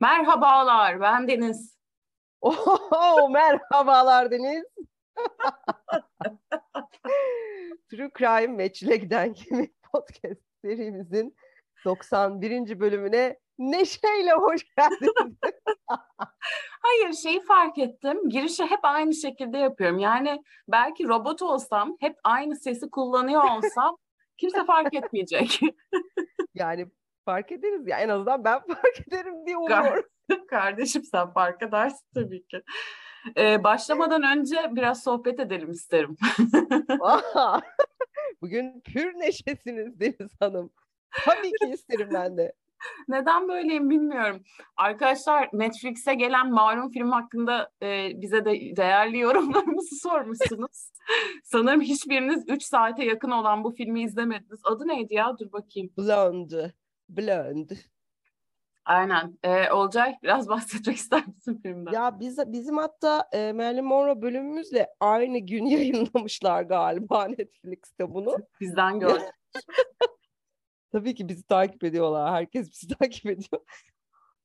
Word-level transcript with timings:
Merhabalar, 0.00 1.00
ben 1.00 1.28
Deniz. 1.28 1.78
Oho, 2.40 3.30
merhabalar 3.30 4.30
Deniz. 4.30 4.64
True 7.90 8.10
Crime 8.18 8.58
ve 8.58 8.72
Çilek'ten 8.72 9.34
Kimi 9.34 9.68
podcast 9.92 10.40
serimizin 10.64 11.36
91. 11.84 12.80
bölümüne 12.80 13.38
neşeyle 13.58 14.32
hoş 14.32 14.60
geldiniz. 14.76 15.36
Hayır 16.82 17.12
şeyi 17.12 17.44
fark 17.44 17.78
ettim. 17.78 18.28
Girişi 18.28 18.64
hep 18.64 18.80
aynı 18.82 19.14
şekilde 19.14 19.58
yapıyorum. 19.58 19.98
Yani 19.98 20.42
belki 20.68 21.08
robot 21.08 21.42
olsam 21.42 21.96
hep 22.00 22.16
aynı 22.24 22.56
sesi 22.56 22.90
kullanıyor 22.90 23.44
olsam 23.44 23.96
kimse 24.36 24.64
fark 24.64 24.94
etmeyecek. 24.94 25.60
yani 26.54 26.86
fark 27.28 27.52
ederiz 27.52 27.86
ya 27.86 27.98
en 27.98 28.08
azından 28.08 28.44
ben 28.44 28.60
fark 28.66 29.08
ederim 29.08 29.46
diye 29.46 29.56
umuyorum. 29.56 30.04
Kardeşim 30.50 31.04
sen 31.04 31.30
fark 31.30 31.62
edersin 31.62 32.06
tabii 32.14 32.46
ki. 32.46 32.62
Ee, 33.36 33.64
başlamadan 33.64 34.22
önce 34.22 34.56
biraz 34.70 35.02
sohbet 35.02 35.40
edelim 35.40 35.70
isterim. 35.70 36.16
Bugün 38.42 38.80
pür 38.80 39.14
neşesiniz 39.14 40.00
Deniz 40.00 40.40
Hanım. 40.40 40.70
Tabii 41.24 41.50
ki 41.50 41.66
isterim 41.74 42.08
ben 42.12 42.38
de. 42.38 42.52
Neden 43.08 43.48
böyleyim 43.48 43.90
bilmiyorum. 43.90 44.42
Arkadaşlar 44.76 45.48
Netflix'e 45.52 46.14
gelen 46.14 46.52
malum 46.52 46.90
film 46.90 47.10
hakkında 47.10 47.70
e, 47.82 48.10
bize 48.20 48.44
de 48.44 48.76
değerli 48.76 49.18
yorumlarımızı 49.18 49.96
sormuşsunuz. 49.96 50.90
Sanırım 51.44 51.80
hiçbiriniz 51.80 52.44
3 52.48 52.62
saate 52.62 53.04
yakın 53.04 53.30
olan 53.30 53.64
bu 53.64 53.70
filmi 53.70 54.02
izlemediniz. 54.02 54.60
Adı 54.64 54.88
neydi 54.88 55.14
ya? 55.14 55.38
Dur 55.38 55.52
bakayım. 55.52 55.90
Blonde. 55.98 56.72
Blonde. 57.08 57.74
Aynen. 58.84 59.38
Ee, 59.42 59.70
Olcay 59.70 60.16
biraz 60.22 60.48
bahsetmek 60.48 60.96
ister 60.96 61.26
misin 61.26 61.60
filmden? 61.62 61.92
Ya 61.92 62.20
biz, 62.20 62.38
bizim 62.46 62.76
hatta 62.76 63.28
e, 63.32 63.52
Marilyn 63.52 63.84
Monroe 63.84 64.22
bölümümüzle 64.22 64.88
aynı 65.00 65.38
gün 65.38 65.64
yayınlamışlar 65.66 66.62
galiba 66.62 67.24
Netflix'te 67.24 68.14
bunu. 68.14 68.36
Bizden 68.60 69.00
gördüm. 69.00 69.26
Tabii 70.92 71.14
ki 71.14 71.28
bizi 71.28 71.42
takip 71.46 71.84
ediyorlar. 71.84 72.32
Herkes 72.32 72.70
bizi 72.70 72.88
takip 72.98 73.26
ediyor. 73.26 73.62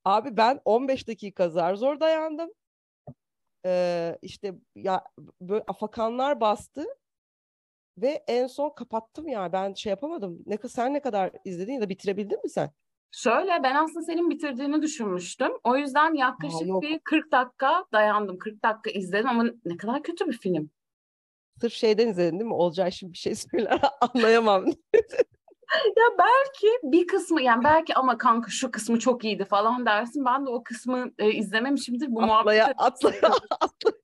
Abi 0.06 0.38
ben 0.38 0.60
15 0.66 1.08
dakika 1.08 1.50
zar 1.50 1.76
zor 1.76 2.00
dayandım. 2.00 2.50
Ee, 3.66 4.18
işte 4.22 4.54
ya 4.76 5.04
böyle 5.42 5.64
afakanlar 5.68 6.42
bastı 6.42 6.86
ve 7.98 8.24
en 8.28 8.48
son 8.48 8.70
kapattım 8.70 9.28
ya. 9.28 9.54
Ben 9.54 9.74
şey 9.74 9.90
yapamadım. 9.90 10.44
Ne 10.46 10.58
sen 10.70 10.94
ne 10.94 11.02
kadar 11.02 11.32
izledin 11.46 11.74
ya 11.74 11.82
da 11.82 11.90
bitirebildin 11.90 12.44
mi 12.44 12.50
sen? 12.50 12.70
Şöyle 13.12 13.64
ben 13.64 13.76
aslında 13.76 14.06
senin 14.06 14.30
bitirdiğini 14.30 14.82
düşünmüştüm. 14.82 15.52
O 15.64 15.78
yüzden 15.78 16.14
yaklaşık 16.14 16.70
Aa, 16.76 16.82
bir 16.82 17.00
40 17.00 17.32
dakika 17.32 17.86
dayandım. 17.94 18.38
40 18.38 18.64
dakika 18.64 18.90
izledim 19.00 19.30
ama 19.30 19.46
ne 19.66 19.78
kadar 19.78 20.04
kötü 20.04 20.28
bir 20.28 20.38
film. 20.38 20.70
Sırf 21.62 21.74
şeyden 21.74 22.08
izledin 22.08 22.40
değil 22.40 22.50
mi? 22.50 22.54
Olcay 22.54 22.92
şimdi 22.92 23.14
bir 23.14 23.18
şey 23.18 23.36
söyler 23.36 23.82
anlayamam. 24.02 24.66
ya 25.98 26.06
belki 26.20 26.68
bir 26.84 27.08
kısmı 27.08 27.42
yani 27.42 27.64
belki 27.64 27.96
ama 27.96 28.18
kanka 28.18 28.52
şu 28.52 28.72
kısmı 28.72 29.00
çok 29.00 29.24
iyiydi 29.24 29.46
falan 29.46 29.86
dersin. 29.86 30.26
Ben 30.26 30.46
de 30.46 30.50
o 30.50 30.64
kısmı 30.64 31.12
e, 31.20 31.32
izlememişimdir. 31.32 32.08
Bu 32.12 32.24
atlaya, 32.24 32.64
muhabbet 32.64 32.76
atlaya, 32.78 33.22
atlaya. 33.60 34.03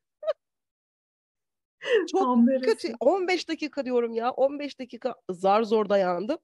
Çok 2.12 2.38
kötü. 2.66 2.94
15 3.00 3.50
dakika 3.50 3.86
diyorum 3.86 4.14
ya. 4.14 4.32
15 4.32 4.80
dakika 4.80 5.16
zar 5.30 5.64
zor 5.64 5.90
dayandım 5.90 6.38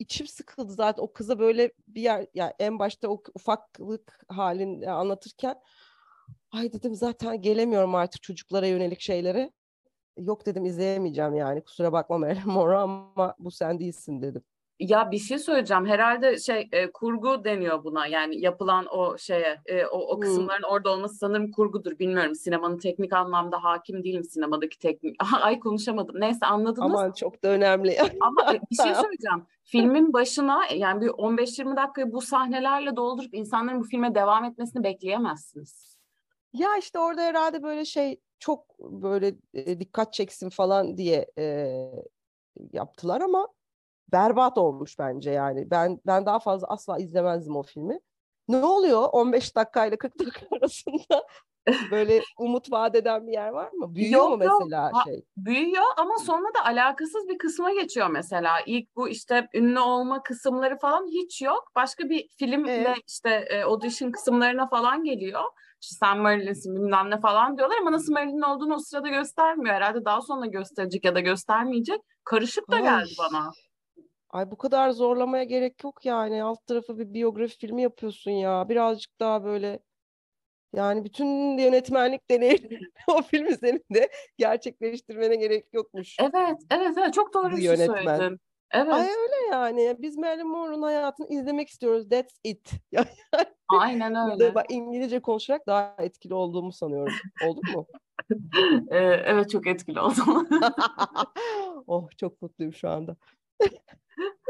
içim 0.00 0.26
sıkıldı 0.26 0.72
zaten 0.72 1.02
o 1.02 1.12
kıza 1.12 1.38
böyle 1.38 1.72
bir 1.88 2.02
yer 2.02 2.26
yani 2.34 2.52
en 2.58 2.78
başta 2.78 3.08
o 3.08 3.22
ufaklık 3.34 4.20
halini 4.28 4.90
anlatırken 4.90 5.56
ay 6.50 6.72
dedim 6.72 6.94
zaten 6.94 7.42
gelemiyorum 7.42 7.94
artık 7.94 8.22
çocuklara 8.22 8.66
yönelik 8.66 9.00
şeylere. 9.00 9.52
Yok 10.16 10.46
dedim 10.46 10.64
izleyemeyeceğim 10.64 11.34
yani 11.34 11.64
kusura 11.64 11.92
bakma 11.92 12.18
Meryem 12.18 12.48
Mora 12.48 12.80
ama 12.80 13.34
bu 13.38 13.50
sen 13.50 13.78
değilsin 13.78 14.22
dedim. 14.22 14.42
Ya 14.80 15.10
bir 15.10 15.18
şey 15.18 15.38
söyleyeceğim. 15.38 15.86
Herhalde 15.86 16.38
şey 16.38 16.68
e, 16.72 16.92
kurgu 16.92 17.44
deniyor 17.44 17.84
buna. 17.84 18.06
Yani 18.06 18.40
yapılan 18.40 18.86
o 18.86 19.18
şeye, 19.18 19.60
e, 19.66 19.86
o, 19.86 19.98
o 19.98 20.20
kısımların 20.20 20.62
hmm. 20.62 20.70
orada 20.70 20.90
olması 20.90 21.14
sanırım 21.14 21.52
kurgudur. 21.52 21.98
Bilmiyorum. 21.98 22.34
Sinemanın 22.34 22.78
teknik 22.78 23.12
anlamda 23.12 23.64
hakim 23.64 24.04
değilim 24.04 24.24
sinemadaki 24.24 24.78
teknik. 24.78 25.16
Ay 25.40 25.60
konuşamadım. 25.60 26.20
Neyse 26.20 26.46
anladınız. 26.46 26.94
Aman 26.94 27.12
çok 27.12 27.44
da 27.44 27.48
önemli. 27.48 27.98
Ama 28.20 28.54
e, 28.54 28.60
bir 28.70 28.76
şey 28.82 28.94
söyleyeceğim. 28.94 29.46
Filmin 29.64 30.12
başına 30.12 30.60
yani 30.74 31.00
bir 31.00 31.08
15-20 31.08 31.76
dakikayı 31.76 32.12
bu 32.12 32.20
sahnelerle 32.20 32.96
doldurup 32.96 33.34
insanların 33.34 33.80
bu 33.80 33.84
filme 33.84 34.14
devam 34.14 34.44
etmesini 34.44 34.84
bekleyemezsiniz. 34.84 35.98
Ya 36.52 36.76
işte 36.78 36.98
orada 36.98 37.22
herhalde 37.22 37.62
böyle 37.62 37.84
şey 37.84 38.20
çok 38.38 38.78
böyle 38.78 39.34
e, 39.54 39.80
dikkat 39.80 40.12
çeksin 40.12 40.50
falan 40.50 40.96
diye 40.96 41.26
e, 41.38 41.74
yaptılar 42.72 43.20
ama 43.20 43.48
berbat 44.12 44.58
olmuş 44.58 44.98
bence 44.98 45.30
yani. 45.30 45.70
Ben 45.70 46.00
ben 46.06 46.26
daha 46.26 46.38
fazla 46.38 46.66
asla 46.66 46.98
izlemezdim 46.98 47.56
o 47.56 47.62
filmi. 47.62 48.00
Ne 48.48 48.56
oluyor 48.56 49.08
15 49.12 49.56
dakikayla 49.56 49.96
40 49.96 50.18
dakika 50.18 50.46
arasında 50.56 51.26
böyle 51.90 52.20
umut 52.38 52.72
vaat 52.72 52.94
eden 52.94 53.26
bir 53.26 53.32
yer 53.32 53.48
var 53.48 53.72
mı? 53.72 53.94
Büyüyor 53.94 54.20
yok, 54.20 54.30
mu 54.30 54.36
mesela 54.36 54.90
yok. 54.94 55.02
şey? 55.04 55.24
büyüyor 55.36 55.84
ama 55.96 56.18
sonra 56.18 56.54
da 56.54 56.64
alakasız 56.64 57.28
bir 57.28 57.38
kısma 57.38 57.72
geçiyor 57.72 58.06
mesela. 58.10 58.60
İlk 58.66 58.96
bu 58.96 59.08
işte 59.08 59.48
ünlü 59.54 59.80
olma 59.80 60.22
kısımları 60.22 60.78
falan 60.78 61.06
hiç 61.06 61.42
yok. 61.42 61.72
Başka 61.76 62.08
bir 62.08 62.28
filmle 62.38 62.72
evet. 62.72 62.98
işte 63.08 63.30
e, 63.30 63.62
audition 63.62 64.10
kısımlarına 64.10 64.68
falan 64.68 65.04
geliyor. 65.04 65.42
İşte 65.82 65.96
sen 65.96 66.18
Marilyn'sin 66.18 66.74
bilmem 66.74 67.10
ne 67.10 67.20
falan 67.20 67.58
diyorlar 67.58 67.76
ama 67.80 67.92
nasıl 67.92 68.12
Marilyn 68.12 68.42
olduğunu 68.42 68.74
o 68.74 68.78
sırada 68.78 69.08
göstermiyor. 69.08 69.74
Herhalde 69.74 70.04
daha 70.04 70.20
sonra 70.20 70.46
gösterecek 70.46 71.04
ya 71.04 71.14
da 71.14 71.20
göstermeyecek. 71.20 72.00
Karışık 72.24 72.70
da 72.70 72.78
geldi 72.78 73.10
Ay. 73.20 73.32
bana. 73.32 73.52
Ay 74.30 74.50
bu 74.50 74.58
kadar 74.58 74.90
zorlamaya 74.90 75.44
gerek 75.44 75.84
yok 75.84 76.04
yani. 76.04 76.42
Alt 76.42 76.66
tarafı 76.66 76.98
bir 76.98 77.14
biyografi 77.14 77.58
filmi 77.58 77.82
yapıyorsun 77.82 78.30
ya. 78.30 78.68
Birazcık 78.68 79.20
daha 79.20 79.44
böyle 79.44 79.78
yani 80.74 81.04
bütün 81.04 81.58
yönetmenlik 81.58 82.30
deneyimini 82.30 82.80
o 83.08 83.22
film 83.22 83.46
üzerinde 83.46 84.10
gerçekleştirmene 84.38 85.36
gerek 85.36 85.66
yokmuş. 85.72 86.16
Evet, 86.20 86.58
evet, 86.70 86.94
evet. 86.98 87.14
Çok 87.14 87.34
doğru 87.34 87.50
bir 87.50 87.62
şey 87.62 87.76
söyledin. 87.76 88.40
Evet. 88.72 88.92
Ay 88.92 89.02
öyle 89.02 89.50
yani. 89.52 89.96
Biz 89.98 90.16
Marilyn 90.16 90.48
Monroe'nun 90.48 90.82
hayatını 90.82 91.28
izlemek 91.28 91.68
istiyoruz. 91.68 92.08
That's 92.08 92.40
it. 92.44 92.70
Aynen 93.80 94.30
öyle. 94.30 94.54
Bak 94.54 94.66
İngilizce 94.68 95.20
konuşarak 95.20 95.66
daha 95.66 95.94
etkili 95.98 96.34
olduğumu 96.34 96.72
sanıyorum. 96.72 97.14
Oldu 97.46 97.60
mu? 97.74 97.86
ee, 98.90 98.98
evet 98.98 99.50
çok 99.50 99.66
etkili 99.66 100.00
oldum. 100.00 100.48
oh 101.86 102.08
çok 102.16 102.42
mutluyum 102.42 102.72
şu 102.72 102.88
anda. 102.88 103.16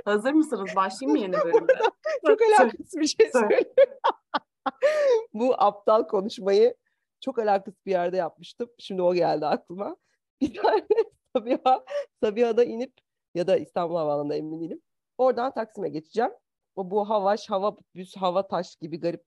Hazır 0.04 0.32
mısınız? 0.32 0.70
Başlayayım 0.76 1.18
mı 1.18 1.22
yeni 1.22 1.44
bölümde? 1.44 1.72
çok 2.26 2.42
alakasız 2.42 2.94
bir 2.96 3.06
şey 3.06 3.30
söylüyorum. 3.32 3.72
Bu 5.34 5.54
aptal 5.62 6.06
konuşmayı 6.06 6.74
çok 7.20 7.38
alakasız 7.38 7.86
bir 7.86 7.90
yerde 7.90 8.16
yapmıştım. 8.16 8.70
Şimdi 8.78 9.02
o 9.02 9.14
geldi 9.14 9.46
aklıma. 9.46 9.96
Bir 10.40 10.54
tane 10.54 10.86
Sabiha, 11.36 11.84
Sabiha'da 12.22 12.64
inip 12.64 12.92
ya 13.34 13.46
da 13.46 13.56
İstanbul 13.56 13.96
Havaalanı'nda 13.96 14.36
emin 14.36 14.60
değilim. 14.60 14.82
Oradan 15.18 15.54
Taksim'e 15.54 15.88
geçeceğim. 15.88 16.30
O 16.76 16.90
bu 16.90 17.10
havaş, 17.10 17.50
hava 17.50 17.76
büs, 17.94 18.16
hava 18.16 18.48
taş 18.48 18.76
gibi 18.76 19.00
garip 19.00 19.24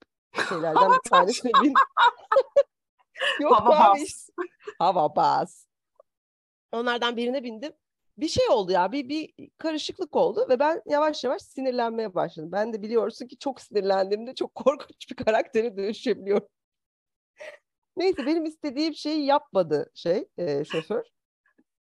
şeylerden 0.49 0.91
bir 0.91 1.09
tanesine 1.09 1.51
bin. 1.63 1.73
Yok 3.39 3.55
hava 3.55 3.75
abi. 3.75 4.01
Bas. 4.01 4.29
Hava 4.79 5.15
bas. 5.15 5.65
Onlardan 6.71 7.17
birine 7.17 7.43
bindim 7.43 7.73
bir 8.17 8.27
şey 8.27 8.49
oldu 8.49 8.71
ya 8.71 8.91
bir 8.91 9.09
bir 9.09 9.49
karışıklık 9.57 10.15
oldu 10.15 10.45
ve 10.49 10.59
ben 10.59 10.81
yavaş 10.85 11.23
yavaş 11.23 11.41
sinirlenmeye 11.41 12.15
başladım. 12.15 12.51
Ben 12.51 12.73
de 12.73 12.81
biliyorsun 12.81 13.27
ki 13.27 13.37
çok 13.37 13.61
sinirlendiğimde 13.61 14.35
çok 14.35 14.55
korkunç 14.55 15.09
bir 15.11 15.15
karaktere 15.15 15.77
dönüşebiliyorum. 15.77 16.47
Neyse 17.97 18.25
benim 18.25 18.45
istediğim 18.45 18.93
şeyi 18.93 19.25
yapmadı 19.25 19.91
şey 19.93 20.27
e, 20.37 20.65
şoför. 20.65 21.03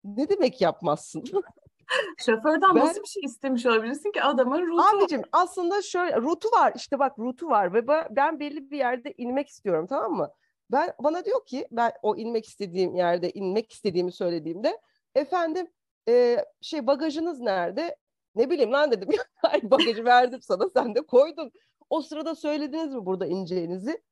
Ne 0.04 0.28
demek 0.28 0.60
yapmazsın? 0.60 1.24
Şoförden 2.18 2.74
ben, 2.74 2.86
nasıl 2.86 3.02
bir 3.02 3.08
şey 3.08 3.22
istemiş 3.22 3.66
olabilirsin 3.66 4.12
ki 4.12 4.22
adamın 4.22 4.66
rutu 4.66 4.96
Abicim 4.96 5.22
aslında 5.32 5.82
şöyle 5.82 6.16
rutu 6.16 6.48
var 6.48 6.72
işte 6.76 6.98
bak 6.98 7.18
rutu 7.18 7.48
var 7.48 7.74
ve 7.74 7.86
ben 8.10 8.40
belli 8.40 8.70
bir 8.70 8.78
yerde 8.78 9.14
inmek 9.18 9.48
istiyorum 9.48 9.86
tamam 9.88 10.12
mı? 10.12 10.30
Ben 10.70 10.92
bana 10.98 11.24
diyor 11.24 11.46
ki 11.46 11.68
ben 11.70 11.92
o 12.02 12.16
inmek 12.16 12.46
istediğim 12.46 12.94
yerde 12.94 13.30
inmek 13.30 13.72
istediğimi 13.72 14.12
söylediğimde 14.12 14.80
efendim 15.14 15.66
e, 16.08 16.44
şey 16.60 16.86
bagajınız 16.86 17.40
nerede? 17.40 17.96
Ne 18.34 18.50
bileyim 18.50 18.72
lan 18.72 18.92
dedim. 18.92 19.08
bagajı 19.62 20.04
verdim 20.04 20.42
sana 20.42 20.68
sen 20.68 20.94
de 20.94 21.00
koydun. 21.00 21.52
O 21.90 22.02
sırada 22.02 22.34
söylediniz 22.34 22.94
mi 22.94 23.06
burada 23.06 23.26
ineceğinizi? 23.26 24.02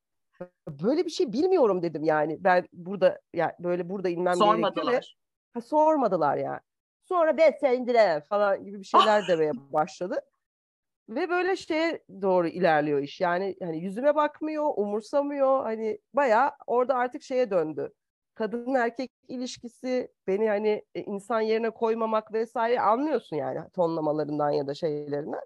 Böyle 0.68 1.04
bir 1.06 1.10
şey 1.10 1.32
bilmiyorum 1.32 1.82
dedim 1.82 2.04
yani. 2.04 2.44
Ben 2.44 2.68
burada 2.72 3.20
yani 3.34 3.52
böyle 3.58 3.90
burada 3.90 4.08
inmem 4.08 4.34
Sormadılar. 4.34 4.92
gerekiyor. 4.92 5.14
Ha, 5.54 5.60
sormadılar 5.60 6.36
yani. 6.36 6.60
Sonra 7.04 7.36
ben 7.36 7.50
sendire 7.60 8.24
falan 8.28 8.64
gibi 8.64 8.80
bir 8.80 8.84
şeyler 8.84 9.28
demeye 9.28 9.52
başladı. 9.54 10.20
Ve 11.08 11.30
böyle 11.30 11.56
şeye 11.56 12.04
doğru 12.22 12.48
ilerliyor 12.48 12.98
iş. 12.98 13.20
Yani 13.20 13.56
hani 13.62 13.78
yüzüme 13.78 14.14
bakmıyor, 14.14 14.72
umursamıyor. 14.76 15.62
Hani 15.62 15.98
bayağı 16.14 16.50
orada 16.66 16.94
artık 16.94 17.22
şeye 17.22 17.50
döndü. 17.50 17.92
Kadın 18.40 18.74
erkek 18.74 19.10
ilişkisi 19.28 20.12
beni 20.26 20.48
hani 20.48 20.84
e, 20.94 21.02
insan 21.02 21.40
yerine 21.40 21.70
koymamak 21.70 22.32
vesaire 22.32 22.80
anlıyorsun 22.80 23.36
yani 23.36 23.70
tonlamalarından 23.70 24.50
ya 24.50 24.66
da 24.66 24.74
şeylerinden. 24.74 25.40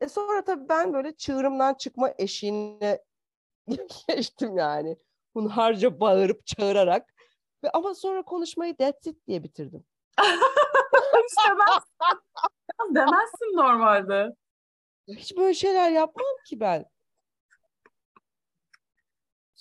E 0.00 0.08
sonra 0.08 0.44
tabii 0.44 0.68
ben 0.68 0.92
böyle 0.92 1.16
çığırımdan 1.16 1.74
çıkma 1.74 2.10
eşiğine 2.18 3.02
geçtim 4.08 4.56
yani. 4.56 4.96
Hunharca 5.34 6.00
bağırıp 6.00 6.46
çağırarak. 6.46 7.14
Ve 7.64 7.70
ama 7.70 7.94
sonra 7.94 8.22
konuşmayı 8.22 8.76
that's 8.76 9.06
it 9.06 9.26
diye 9.26 9.44
bitirdim. 9.44 9.84
işte 11.28 11.50
ben 12.80 12.94
demezsin 12.94 13.56
normalde. 13.56 14.28
Hiç 15.08 15.36
böyle 15.36 15.54
şeyler 15.54 15.90
yapmam 15.90 16.36
ki 16.46 16.60
ben. 16.60 16.84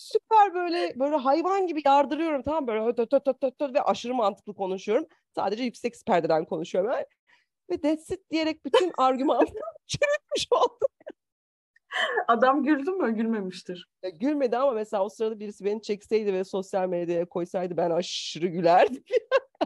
Süper 0.03 0.53
böyle 0.53 0.99
böyle 0.99 1.15
hayvan 1.15 1.67
gibi 1.67 1.81
yardırıyorum 1.85 2.41
tamam 2.41 2.67
böyle 2.67 2.85
höt 2.85 2.99
höt 2.99 3.13
höt 3.13 3.27
höt 3.27 3.43
höt 3.43 3.73
ve 3.73 3.81
aşırı 3.81 4.13
mantıklı 4.13 4.53
konuşuyorum. 4.55 5.05
Sadece 5.35 5.63
yüksek 5.63 5.93
perdeden 6.07 6.45
konuşuyorum. 6.45 6.91
Yani. 6.91 7.05
Ve 7.69 7.81
that's 7.81 8.11
it 8.11 8.29
diyerek 8.31 8.65
bütün 8.65 8.91
argümanı 8.97 9.45
çürütmüş 9.87 10.47
oldum. 10.51 10.87
Adam 12.27 12.63
güldü 12.63 12.91
mü? 12.91 13.15
Gülmemiştir. 13.15 13.89
Ya, 14.03 14.09
gülmedi 14.09 14.57
ama 14.57 14.71
mesela 14.71 15.03
o 15.03 15.09
sırada 15.09 15.39
birisi 15.39 15.65
beni 15.65 15.81
çekseydi 15.81 16.33
ve 16.33 16.43
sosyal 16.43 16.87
medyaya 16.89 17.25
koysaydı 17.25 17.77
ben 17.77 17.89
aşırı 17.89 18.47
gülerdim. 18.47 19.03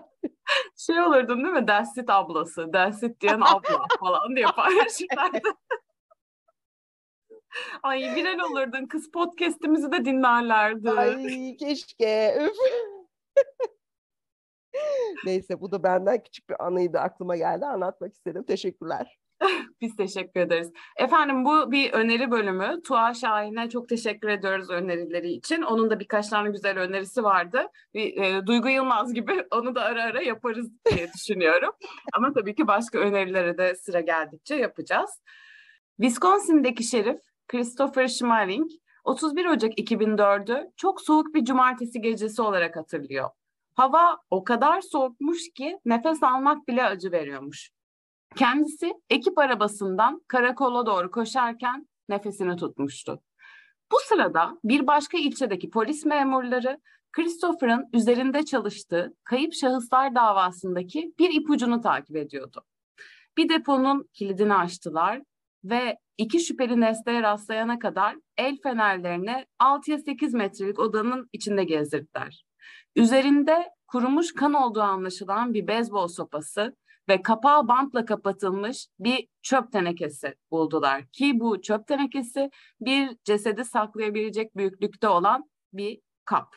şey 0.77 1.01
olurdun 1.01 1.43
değil 1.43 1.53
mi? 1.53 1.67
Dersit 1.67 2.09
ablası, 2.09 2.73
dersit 2.73 3.21
diyen 3.21 3.41
abla 3.41 3.85
falan 3.99 4.35
diye 4.35 4.45
paylaşırlardı. 4.45 5.49
Ay 7.83 8.15
viral 8.15 8.39
olurdun. 8.39 8.85
Kız 8.85 9.11
podcast'imizi 9.11 9.91
de 9.91 10.05
dinlerlerdi. 10.05 10.91
Ay 10.91 11.57
keşke. 11.57 12.41
Neyse 15.25 15.61
bu 15.61 15.71
da 15.71 15.83
benden 15.83 16.23
küçük 16.23 16.49
bir 16.49 16.65
anıydı 16.65 16.99
aklıma 16.99 17.35
geldi 17.35 17.65
anlatmak 17.65 18.13
istedim. 18.13 18.43
Teşekkürler. 18.43 19.17
Biz 19.81 19.95
teşekkür 19.95 20.39
ederiz. 20.39 20.71
Efendim 20.97 21.45
bu 21.45 21.71
bir 21.71 21.93
öneri 21.93 22.31
bölümü. 22.31 22.81
Tuğa 22.83 23.13
Şahin'e 23.13 23.69
çok 23.69 23.89
teşekkür 23.89 24.27
ediyoruz 24.27 24.69
önerileri 24.69 25.31
için. 25.31 25.61
Onun 25.61 25.89
da 25.89 25.99
birkaç 25.99 26.27
tane 26.27 26.49
güzel 26.49 26.79
önerisi 26.79 27.23
vardı. 27.23 27.67
Bir, 27.93 28.21
e, 28.21 28.45
Duygu 28.45 28.69
Yılmaz 28.69 29.13
gibi 29.13 29.45
onu 29.51 29.75
da 29.75 29.81
ara 29.81 30.03
ara 30.03 30.21
yaparız 30.21 30.69
diye 30.91 31.07
düşünüyorum. 31.13 31.71
Ama 32.13 32.33
tabii 32.33 32.55
ki 32.55 32.67
başka 32.67 32.99
önerilere 32.99 33.57
de 33.57 33.75
sıra 33.75 33.99
geldikçe 33.99 34.55
yapacağız. 34.55 35.21
Wisconsin'deki 36.01 36.83
şerif 36.83 37.19
Christopher 37.47 38.07
Schmeling 38.07 38.71
31 39.03 39.45
Ocak 39.45 39.79
2004'ü 39.79 40.71
çok 40.77 41.01
soğuk 41.01 41.33
bir 41.35 41.45
cumartesi 41.45 42.01
gecesi 42.01 42.41
olarak 42.41 42.75
hatırlıyor. 42.75 43.29
Hava 43.73 44.17
o 44.29 44.43
kadar 44.43 44.81
soğukmuş 44.81 45.49
ki 45.55 45.79
nefes 45.85 46.23
almak 46.23 46.67
bile 46.67 46.83
acı 46.83 47.11
veriyormuş. 47.11 47.71
Kendisi 48.35 48.93
ekip 49.09 49.37
arabasından 49.37 50.21
karakola 50.27 50.85
doğru 50.85 51.11
koşarken 51.11 51.87
nefesini 52.09 52.55
tutmuştu. 52.55 53.21
Bu 53.91 53.95
sırada 53.99 54.57
bir 54.63 54.87
başka 54.87 55.17
ilçedeki 55.17 55.69
polis 55.69 56.05
memurları 56.05 56.79
Christopher'ın 57.11 57.89
üzerinde 57.93 58.45
çalıştığı 58.45 59.13
kayıp 59.23 59.53
şahıslar 59.53 60.15
davasındaki 60.15 61.13
bir 61.19 61.41
ipucunu 61.41 61.81
takip 61.81 62.15
ediyordu. 62.15 62.63
Bir 63.37 63.49
deponun 63.49 64.09
kilidini 64.13 64.53
açtılar 64.53 65.21
ve 65.69 65.97
iki 66.17 66.39
şüpheli 66.39 66.81
nesneye 66.81 67.21
rastlayana 67.21 67.79
kadar 67.79 68.15
el 68.37 68.57
fenerlerini 68.63 69.45
6'ya 69.59 69.97
8 69.97 70.33
metrelik 70.33 70.79
odanın 70.79 71.29
içinde 71.33 71.63
gezdirdiler. 71.63 72.45
Üzerinde 72.95 73.69
kurumuş 73.87 74.33
kan 74.33 74.53
olduğu 74.53 74.81
anlaşılan 74.81 75.53
bir 75.53 75.67
beyzbol 75.67 76.07
sopası 76.07 76.75
ve 77.09 77.21
kapağı 77.21 77.67
bantla 77.67 78.05
kapatılmış 78.05 78.87
bir 78.99 79.27
çöp 79.41 79.71
tenekesi 79.71 80.35
buldular. 80.51 81.05
Ki 81.07 81.39
bu 81.39 81.61
çöp 81.61 81.87
tenekesi 81.87 82.49
bir 82.81 83.17
cesedi 83.23 83.65
saklayabilecek 83.65 84.57
büyüklükte 84.57 85.07
olan 85.07 85.49
bir 85.73 85.99
kap. 86.25 86.55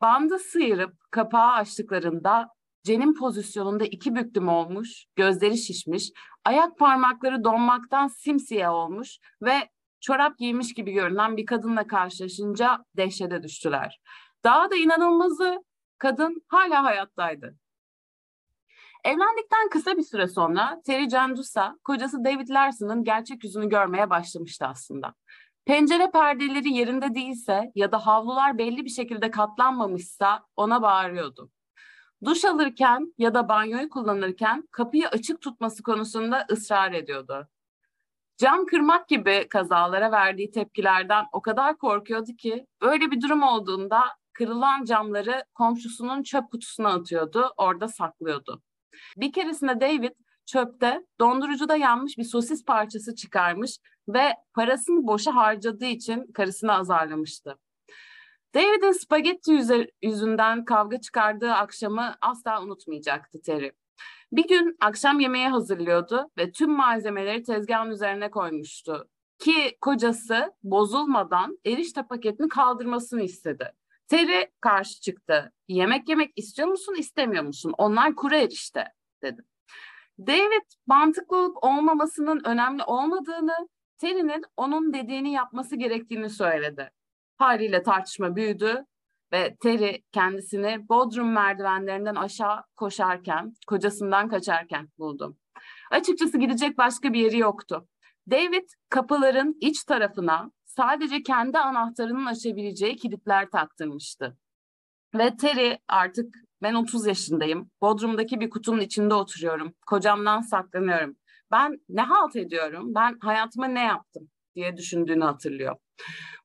Bandı 0.00 0.38
sıyırıp 0.38 0.94
kapağı 1.10 1.52
açtıklarında 1.52 2.48
Cenin 2.84 3.14
pozisyonunda 3.14 3.84
iki 3.84 4.14
büklüm 4.14 4.48
olmuş, 4.48 5.06
gözleri 5.16 5.58
şişmiş, 5.58 6.10
ayak 6.44 6.78
parmakları 6.78 7.44
donmaktan 7.44 8.06
simsiyah 8.06 8.72
olmuş 8.72 9.18
ve 9.42 9.68
çorap 10.00 10.38
giymiş 10.38 10.74
gibi 10.74 10.92
görünen 10.92 11.36
bir 11.36 11.46
kadınla 11.46 11.86
karşılaşınca 11.86 12.84
dehşete 12.96 13.42
düştüler. 13.42 14.00
Daha 14.44 14.70
da 14.70 14.76
inanılmazı 14.76 15.64
kadın 15.98 16.42
hala 16.48 16.84
hayattaydı. 16.84 17.56
Evlendikten 19.04 19.68
kısa 19.70 19.96
bir 19.96 20.02
süre 20.02 20.28
sonra 20.28 20.82
Terry 20.86 21.08
Candusa, 21.08 21.78
kocası 21.84 22.24
David 22.24 22.48
Larson'ın 22.48 23.04
gerçek 23.04 23.44
yüzünü 23.44 23.68
görmeye 23.68 24.10
başlamıştı 24.10 24.66
aslında. 24.66 25.14
Pencere 25.64 26.10
perdeleri 26.10 26.72
yerinde 26.72 27.14
değilse 27.14 27.72
ya 27.74 27.92
da 27.92 28.06
havlular 28.06 28.58
belli 28.58 28.84
bir 28.84 28.90
şekilde 28.90 29.30
katlanmamışsa 29.30 30.46
ona 30.56 30.82
bağırıyordu. 30.82 31.50
Duş 32.24 32.44
alırken 32.44 33.14
ya 33.18 33.34
da 33.34 33.48
banyoyu 33.48 33.88
kullanırken 33.88 34.68
kapıyı 34.70 35.08
açık 35.08 35.40
tutması 35.40 35.82
konusunda 35.82 36.46
ısrar 36.50 36.92
ediyordu. 36.92 37.48
Cam 38.36 38.66
kırmak 38.66 39.08
gibi 39.08 39.46
kazalara 39.50 40.12
verdiği 40.12 40.50
tepkilerden 40.50 41.24
o 41.32 41.42
kadar 41.42 41.78
korkuyordu 41.78 42.32
ki 42.38 42.66
böyle 42.82 43.10
bir 43.10 43.20
durum 43.20 43.42
olduğunda 43.42 44.00
kırılan 44.32 44.84
camları 44.84 45.44
komşusunun 45.54 46.22
çöp 46.22 46.50
kutusuna 46.50 46.88
atıyordu, 46.88 47.52
orada 47.56 47.88
saklıyordu. 47.88 48.62
Bir 49.16 49.32
keresinde 49.32 49.80
David 49.80 50.12
çöpte 50.46 51.06
dondurucuda 51.20 51.76
yanmış 51.76 52.18
bir 52.18 52.24
sosis 52.24 52.64
parçası 52.64 53.14
çıkarmış 53.14 53.78
ve 54.08 54.34
parasını 54.54 55.06
boşa 55.06 55.34
harcadığı 55.34 55.84
için 55.86 56.32
karısını 56.32 56.72
azarlamıştı. 56.72 57.58
David'in 58.54 58.92
spagetti 58.92 59.52
yüzünden 60.02 60.64
kavga 60.64 61.00
çıkardığı 61.00 61.52
akşamı 61.52 62.14
asla 62.20 62.62
unutmayacaktı 62.62 63.42
Terry. 63.42 63.72
Bir 64.32 64.48
gün 64.48 64.76
akşam 64.80 65.20
yemeği 65.20 65.48
hazırlıyordu 65.48 66.30
ve 66.38 66.52
tüm 66.52 66.70
malzemeleri 66.70 67.42
tezgahın 67.42 67.90
üzerine 67.90 68.30
koymuştu. 68.30 69.08
Ki 69.38 69.76
kocası 69.80 70.52
bozulmadan 70.62 71.58
erişte 71.66 72.02
paketini 72.02 72.48
kaldırmasını 72.48 73.22
istedi. 73.22 73.72
Terry 74.08 74.50
karşı 74.60 75.00
çıktı. 75.00 75.52
Yemek 75.68 76.08
yemek 76.08 76.32
istiyor 76.36 76.68
musun, 76.68 76.94
istemiyor 76.94 77.44
musun? 77.44 77.74
Onlar 77.78 78.14
kuru 78.14 78.34
erişte 78.34 78.84
dedi. 79.22 79.42
David 80.18 80.70
mantıklı 80.86 81.36
olup 81.36 81.56
olmamasının 81.64 82.40
önemli 82.44 82.84
olmadığını, 82.84 83.68
Terry'nin 83.98 84.44
onun 84.56 84.92
dediğini 84.92 85.32
yapması 85.32 85.76
gerektiğini 85.76 86.30
söyledi. 86.30 86.90
Haliyle 87.38 87.82
tartışma 87.82 88.36
büyüdü 88.36 88.84
ve 89.32 89.56
Terry 89.62 90.02
kendisini 90.12 90.88
Bodrum 90.88 91.32
merdivenlerinden 91.32 92.14
aşağı 92.14 92.62
koşarken, 92.76 93.54
kocasından 93.66 94.28
kaçarken 94.28 94.88
buldu. 94.98 95.36
Açıkçası 95.90 96.38
gidecek 96.38 96.78
başka 96.78 97.12
bir 97.12 97.20
yeri 97.20 97.38
yoktu. 97.38 97.88
David 98.30 98.68
kapıların 98.88 99.56
iç 99.60 99.84
tarafına 99.84 100.50
sadece 100.64 101.22
kendi 101.22 101.58
anahtarının 101.58 102.26
açabileceği 102.26 102.96
kilitler 102.96 103.50
taktırmıştı. 103.50 104.38
Ve 105.14 105.36
Terry 105.36 105.78
artık 105.88 106.34
ben 106.62 106.74
30 106.74 107.06
yaşındayım. 107.06 107.70
Bodrum'daki 107.80 108.40
bir 108.40 108.50
kutunun 108.50 108.80
içinde 108.80 109.14
oturuyorum. 109.14 109.74
Kocamdan 109.86 110.40
saklanıyorum. 110.40 111.16
Ben 111.50 111.80
ne 111.88 112.02
halt 112.02 112.36
ediyorum? 112.36 112.94
Ben 112.94 113.18
hayatıma 113.20 113.66
ne 113.66 113.84
yaptım 113.84 114.28
diye 114.54 114.76
düşündüğünü 114.76 115.24
hatırlıyor. 115.24 115.76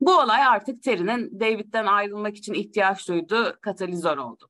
Bu 0.01 0.19
olay 0.19 0.43
artık 0.43 0.83
Terry'nin 0.83 1.39
David'den 1.39 1.85
ayrılmak 1.85 2.37
için 2.37 2.53
ihtiyaç 2.53 3.07
duyduğu 3.07 3.55
katalizör 3.61 4.17
oldu. 4.17 4.49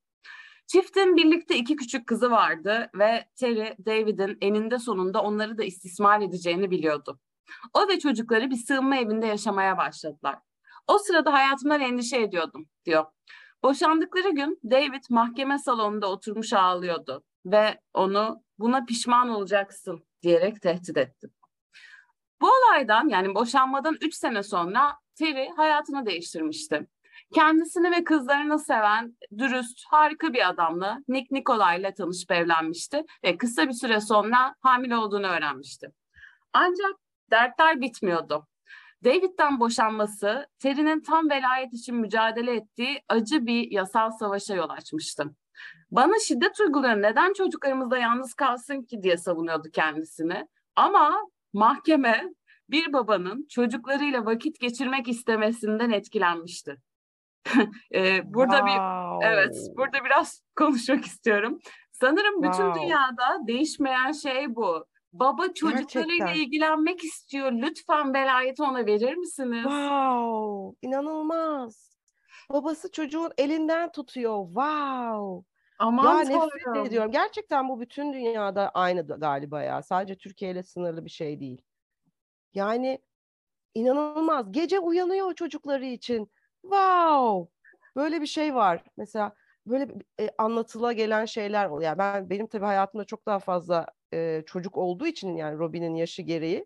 Çiftin 0.68 1.16
birlikte 1.16 1.56
iki 1.58 1.76
küçük 1.76 2.08
kızı 2.08 2.32
vardı 2.32 2.90
ve 2.96 3.26
Terry, 3.36 3.76
David'in 3.86 4.38
eninde 4.42 4.80
sonunda 4.80 5.22
onları 5.22 5.58
da 5.58 5.64
istismar 5.64 6.22
edeceğini 6.22 6.72
biliyordu. 6.72 7.20
O 7.74 7.88
ve 7.88 8.00
çocukları 8.00 8.50
bir 8.50 8.56
sığınma 8.56 8.98
evinde 8.98 9.26
yaşamaya 9.26 9.78
başladılar. 9.78 10.40
O 10.88 10.98
sırada 10.98 11.34
hayatımdan 11.34 11.82
endişe 11.82 12.22
ediyordum, 12.22 12.70
diyor. 12.86 13.06
Boşandıkları 13.64 14.30
gün 14.30 14.60
David 14.64 15.04
mahkeme 15.10 15.60
salonunda 15.60 16.12
oturmuş 16.12 16.54
ağlıyordu 16.54 17.24
ve 17.46 17.80
onu 17.94 18.44
buna 18.60 18.86
pişman 18.86 19.30
olacaksın 19.30 20.06
diyerek 20.22 20.62
tehdit 20.62 20.98
etti. 20.98 21.28
Bu 22.41 22.48
olaydan 22.48 23.10
yani 23.10 23.36
boşanmadan 23.36 23.98
3 24.01 24.15
sene 24.15 24.44
sonra 24.44 25.00
Terry 25.15 25.50
hayatını 25.56 26.06
değiştirmişti. 26.06 26.88
Kendisini 27.34 27.91
ve 27.91 28.03
kızlarını 28.03 28.60
seven, 28.60 29.17
dürüst, 29.38 29.86
harika 29.88 30.34
bir 30.34 30.50
adamla 30.50 31.00
Nick 31.08 31.27
Nikolay 31.32 31.94
tanışıp 31.94 32.32
evlenmişti 32.32 33.03
ve 33.24 33.38
kısa 33.38 33.67
bir 33.67 33.74
süre 33.74 34.01
sonra 34.01 34.56
hamile 34.62 34.98
olduğunu 34.98 35.27
öğrenmişti. 35.27 35.91
Ancak 36.53 36.91
dertler 37.32 37.82
bitmiyordu. 37.82 38.48
David'den 39.03 39.60
boşanması 39.60 40.48
Terry'nin 40.60 41.01
tam 41.01 41.29
velayet 41.29 41.74
için 41.74 41.96
mücadele 41.96 42.56
ettiği 42.56 43.01
acı 43.10 43.46
bir 43.46 43.72
yasal 43.72 44.12
savaşa 44.12 44.56
yol 44.56 44.70
açmıştı. 44.70 45.24
Bana 45.91 46.20
şiddet 46.20 46.60
uygulayan 46.60 47.01
neden 47.01 47.34
çocuklarımızda 47.34 47.98
yalnız 47.98 48.34
kalsın 48.34 48.82
ki 48.82 49.03
diye 49.03 49.17
savunuyordu 49.17 49.70
kendisini. 49.74 50.48
Ama 50.75 51.22
mahkeme 51.58 52.24
bir 52.70 52.94
babanın 52.94 53.48
çocuklarıyla 53.50 54.26
vakit 54.26 54.60
geçirmek 54.60 55.08
istemesinden 55.08 55.90
etkilenmişti. 55.90 56.78
ee, 57.94 58.34
burada 58.34 58.58
wow. 58.58 58.72
bir 58.72 59.28
evet 59.28 59.56
burada 59.78 60.06
biraz 60.06 60.42
konuşmak 60.56 61.06
istiyorum. 61.06 61.60
Sanırım 61.92 62.44
bütün 62.44 62.52
wow. 62.52 62.82
dünyada 62.82 63.48
değişmeyen 63.48 64.12
şey 64.12 64.56
bu. 64.56 64.86
Baba 65.14 65.54
çocuklarıyla 65.54 66.18
Gerçekten. 66.18 66.46
ilgilenmek 66.46 67.04
istiyor. 67.04 67.52
Lütfen 67.52 68.14
velayeti 68.14 68.64
ona 68.64 68.86
verir 68.86 69.16
misiniz? 69.16 69.64
Wow, 69.64 70.88
inanılmaz. 70.88 71.98
Babası 72.50 72.92
çocuğun 72.92 73.32
elinden 73.38 73.92
tutuyor. 73.92 74.46
Wow. 74.46 75.46
Aman 75.79 76.17
ya 76.17 76.39
nefret 76.39 76.88
ediyorum. 76.88 77.12
Gerçekten 77.12 77.69
bu 77.69 77.79
bütün 77.79 78.13
dünyada 78.13 78.69
aynı 78.69 79.07
galiba 79.19 79.62
ya. 79.62 79.84
Sadece 79.84 80.15
Türkiye 80.17 80.51
ile 80.51 80.63
sınırlı 80.63 81.05
bir 81.05 81.10
şey 81.10 81.39
değil. 81.39 81.62
Yani 82.53 83.01
inanılmaz. 83.75 84.51
Gece 84.51 84.79
uyanıyor 84.79 85.34
çocukları 85.34 85.86
için. 85.86 86.31
Wow. 86.62 87.53
Böyle 87.96 88.22
bir 88.22 88.27
şey 88.27 88.55
var. 88.55 88.84
Mesela 88.98 89.34
böyle 89.65 89.88
e, 90.19 90.29
anlatıla 90.38 90.93
gelen 90.93 91.25
şeyler 91.25 91.65
oluyor. 91.65 91.81
Yani 91.89 91.98
ben 91.98 92.29
benim 92.29 92.48
tabii 92.48 92.65
hayatımda 92.65 93.05
çok 93.05 93.25
daha 93.25 93.39
fazla 93.39 93.86
e, 94.13 94.43
çocuk 94.46 94.77
olduğu 94.77 95.07
için 95.07 95.36
yani 95.36 95.60
Robin'in 95.60 95.96
yaşı 95.96 96.22
gereği. 96.22 96.65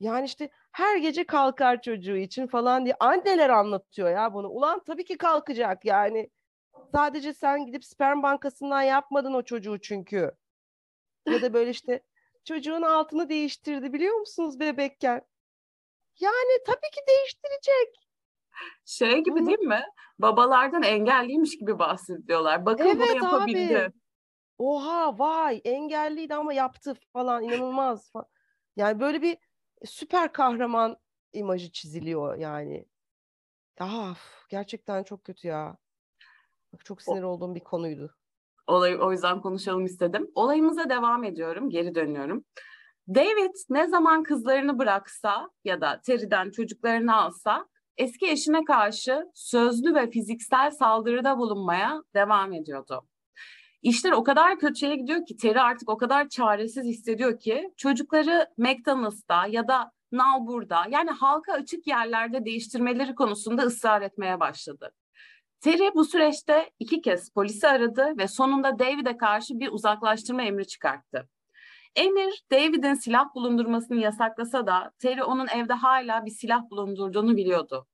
Yani 0.00 0.26
işte 0.26 0.50
her 0.72 0.96
gece 0.96 1.24
kalkar 1.26 1.82
çocuğu 1.82 2.16
için 2.16 2.46
falan 2.46 2.84
diye 2.84 2.94
anneler 3.00 3.50
anlatıyor 3.50 4.10
ya 4.10 4.34
bunu. 4.34 4.48
Ulan 4.48 4.82
tabii 4.86 5.04
ki 5.04 5.18
kalkacak 5.18 5.84
yani. 5.84 6.30
Sadece 6.92 7.34
sen 7.34 7.66
gidip 7.66 7.84
sperm 7.84 8.22
bankasından 8.22 8.82
yapmadın 8.82 9.32
o 9.34 9.42
çocuğu 9.42 9.80
çünkü. 9.80 10.32
Ya 11.26 11.42
da 11.42 11.52
böyle 11.52 11.70
işte 11.70 12.02
çocuğun 12.44 12.82
altını 12.82 13.28
değiştirdi 13.28 13.92
biliyor 13.92 14.14
musunuz 14.14 14.60
bebekken? 14.60 15.22
Yani 16.20 16.62
tabii 16.66 16.90
ki 16.94 17.00
değiştirecek. 17.08 18.06
Şey 18.84 19.24
gibi 19.24 19.42
Hı. 19.42 19.46
değil 19.46 19.58
mi? 19.58 19.82
Babalardan 20.18 20.82
engelliymiş 20.82 21.58
gibi 21.58 21.78
bahsediyorlar. 21.78 22.66
Bakın 22.66 22.84
evet, 22.84 22.96
bunu 22.96 23.24
yapabildi. 23.24 23.78
Abi. 23.78 23.92
Oha 24.58 25.18
vay 25.18 25.60
engelliydi 25.64 26.34
ama 26.34 26.52
yaptı 26.52 26.94
falan 27.12 27.42
inanılmaz. 27.42 28.12
Yani 28.76 29.00
böyle 29.00 29.22
bir 29.22 29.38
süper 29.84 30.32
kahraman 30.32 30.96
imajı 31.32 31.72
çiziliyor 31.72 32.36
yani. 32.38 32.86
Ah 33.80 34.18
gerçekten 34.48 35.02
çok 35.02 35.24
kötü 35.24 35.48
ya. 35.48 35.76
Çok 36.84 37.02
sinir 37.02 37.22
o, 37.22 37.28
olduğum 37.28 37.54
bir 37.54 37.60
konuydu. 37.60 38.14
Olayı 38.66 38.98
o 38.98 39.12
yüzden 39.12 39.40
konuşalım 39.40 39.84
istedim. 39.84 40.30
Olayımıza 40.34 40.88
devam 40.88 41.24
ediyorum, 41.24 41.70
geri 41.70 41.94
dönüyorum. 41.94 42.44
David 43.08 43.54
ne 43.70 43.86
zaman 43.86 44.22
kızlarını 44.22 44.78
bıraksa 44.78 45.50
ya 45.64 45.80
da 45.80 46.00
Terry'den 46.06 46.50
çocuklarını 46.50 47.16
alsa 47.16 47.66
eski 47.96 48.30
eşine 48.30 48.64
karşı 48.64 49.24
sözlü 49.34 49.94
ve 49.94 50.10
fiziksel 50.10 50.70
saldırıda 50.70 51.38
bulunmaya 51.38 52.02
devam 52.14 52.52
ediyordu. 52.52 53.06
İşler 53.82 54.12
o 54.12 54.24
kadar 54.24 54.58
kötüye 54.58 54.96
gidiyor 54.96 55.26
ki 55.26 55.36
Terry 55.36 55.60
artık 55.60 55.90
o 55.90 55.96
kadar 55.96 56.28
çaresiz 56.28 56.86
hissediyor 56.86 57.38
ki 57.40 57.70
çocukları 57.76 58.48
McDonald's'ta 58.58 59.46
ya 59.46 59.68
da 59.68 59.92
Nalbur'da 60.12 60.84
yani 60.90 61.10
halka 61.10 61.52
açık 61.52 61.86
yerlerde 61.86 62.44
değiştirmeleri 62.44 63.14
konusunda 63.14 63.62
ısrar 63.62 64.02
etmeye 64.02 64.40
başladı. 64.40 64.92
Terry 65.60 65.94
bu 65.94 66.04
süreçte 66.04 66.70
iki 66.78 67.00
kez 67.00 67.30
polisi 67.30 67.68
aradı 67.68 68.14
ve 68.18 68.28
sonunda 68.28 68.78
David'e 68.78 69.16
karşı 69.16 69.60
bir 69.60 69.68
uzaklaştırma 69.72 70.42
emri 70.42 70.66
çıkarttı. 70.66 71.28
Emir, 71.96 72.44
David'in 72.52 72.94
silah 72.94 73.34
bulundurmasını 73.34 73.96
yasaklasa 73.96 74.66
da 74.66 74.92
Terry 74.98 75.22
onun 75.24 75.46
evde 75.46 75.72
hala 75.72 76.24
bir 76.24 76.30
silah 76.30 76.70
bulundurduğunu 76.70 77.36
biliyordu. 77.36 77.86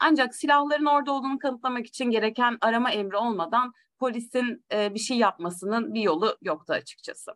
Ancak 0.00 0.34
silahların 0.34 0.86
orada 0.86 1.12
olduğunu 1.12 1.38
kanıtlamak 1.38 1.86
için 1.86 2.04
gereken 2.04 2.58
arama 2.60 2.90
emri 2.90 3.16
olmadan 3.16 3.72
polisin 3.98 4.64
e, 4.72 4.94
bir 4.94 4.98
şey 4.98 5.16
yapmasının 5.16 5.94
bir 5.94 6.00
yolu 6.00 6.36
yoktu 6.42 6.72
açıkçası. 6.72 7.32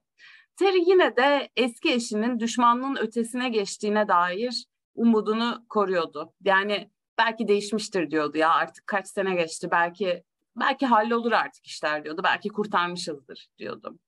Terry 0.57 0.91
yine 0.91 1.17
de 1.17 1.51
eski 1.57 1.93
eşinin 1.93 2.41
düşmanlığın 2.41 2.97
ötesine 2.97 3.49
geçtiğine 3.49 4.09
dair 4.09 4.67
umudunu 4.95 5.65
koruyordu. 5.69 6.33
Yani 6.45 6.91
belki 7.19 7.49
değişmiştir 7.49 8.11
diyordu 8.11 8.39
ya 8.39 8.51
artık 8.51 8.87
kaç 8.87 9.09
sene 9.09 9.35
geçti 9.35 9.69
belki 9.71 10.23
belki 10.57 10.87
hallolur 10.87 11.33
artık 11.33 11.67
işler 11.67 12.05
diyordu. 12.05 12.21
Belki 12.25 12.49
kurtarmışızdır 12.49 13.49
diyordu. 13.59 13.99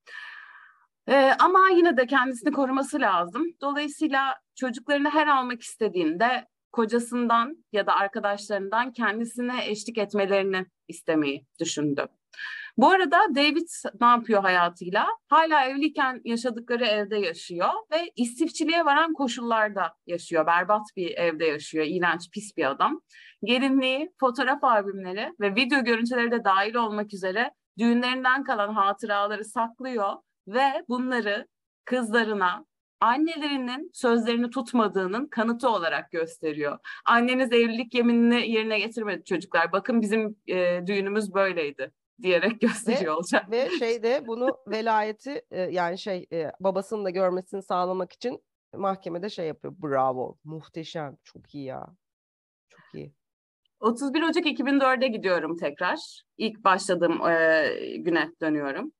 Ee, 1.08 1.32
ama 1.38 1.68
yine 1.68 1.96
de 1.96 2.06
kendisini 2.06 2.52
koruması 2.52 3.00
lazım. 3.00 3.44
Dolayısıyla 3.60 4.34
çocuklarını 4.54 5.10
her 5.10 5.26
almak 5.26 5.62
istediğinde 5.62 6.48
kocasından 6.72 7.64
ya 7.72 7.86
da 7.86 7.94
arkadaşlarından 7.94 8.92
kendisine 8.92 9.66
eşlik 9.66 9.98
etmelerini 9.98 10.66
istemeyi 10.88 11.46
düşündü. 11.60 12.06
Bu 12.76 12.90
arada 12.90 13.20
David 13.34 13.68
ne 14.00 14.06
yapıyor 14.06 14.42
hayatıyla? 14.42 15.06
Hala 15.28 15.64
evliyken 15.64 16.20
yaşadıkları 16.24 16.84
evde 16.84 17.16
yaşıyor 17.16 17.68
ve 17.92 18.12
istifçiliğe 18.16 18.84
varan 18.84 19.12
koşullarda 19.12 19.94
yaşıyor. 20.06 20.46
Berbat 20.46 20.82
bir 20.96 21.10
evde 21.10 21.44
yaşıyor. 21.44 21.84
İğrenç, 21.88 22.30
pis 22.30 22.56
bir 22.56 22.70
adam. 22.70 23.00
Gelinliği, 23.44 24.10
fotoğraf 24.20 24.64
albümleri 24.64 25.32
ve 25.40 25.54
video 25.54 25.84
görüntüleri 25.84 26.30
de 26.30 26.44
dahil 26.44 26.74
olmak 26.74 27.14
üzere 27.14 27.50
düğünlerinden 27.78 28.44
kalan 28.44 28.74
hatıraları 28.74 29.44
saklıyor 29.44 30.12
ve 30.48 30.84
bunları 30.88 31.46
kızlarına, 31.84 32.64
annelerinin 33.00 33.90
sözlerini 33.92 34.50
tutmadığının 34.50 35.26
kanıtı 35.26 35.68
olarak 35.68 36.10
gösteriyor. 36.10 36.78
Anneniz 37.06 37.52
evlilik 37.52 37.94
yeminini 37.94 38.50
yerine 38.50 38.78
getirmedi 38.78 39.24
çocuklar. 39.24 39.72
Bakın 39.72 40.00
bizim 40.00 40.36
e, 40.46 40.86
düğünümüz 40.86 41.34
böyleydi 41.34 41.92
diyerek 42.22 42.60
gösteriyor 42.60 43.12
ve, 43.12 43.16
olacak. 43.16 43.50
Ve 43.50 43.70
şeyde 43.70 44.26
bunu 44.26 44.58
velayeti 44.66 45.42
e, 45.50 45.60
yani 45.60 45.98
şey 45.98 46.26
e, 46.32 46.52
babasının 46.60 47.04
da 47.04 47.10
görmesini 47.10 47.62
sağlamak 47.62 48.12
için 48.12 48.42
mahkemede 48.76 49.28
şey 49.30 49.46
yapıyor. 49.46 49.74
Bravo. 49.82 50.36
Muhteşem. 50.44 51.16
Çok 51.24 51.54
iyi 51.54 51.64
ya. 51.64 51.86
Çok 52.68 52.94
iyi. 52.94 53.12
31 53.80 54.22
Ocak 54.22 54.46
2004'e 54.46 55.08
gidiyorum 55.08 55.56
tekrar. 55.56 56.22
İlk 56.38 56.64
başladığım 56.64 57.26
e, 57.26 57.96
güne 57.98 58.32
dönüyorum. 58.40 58.92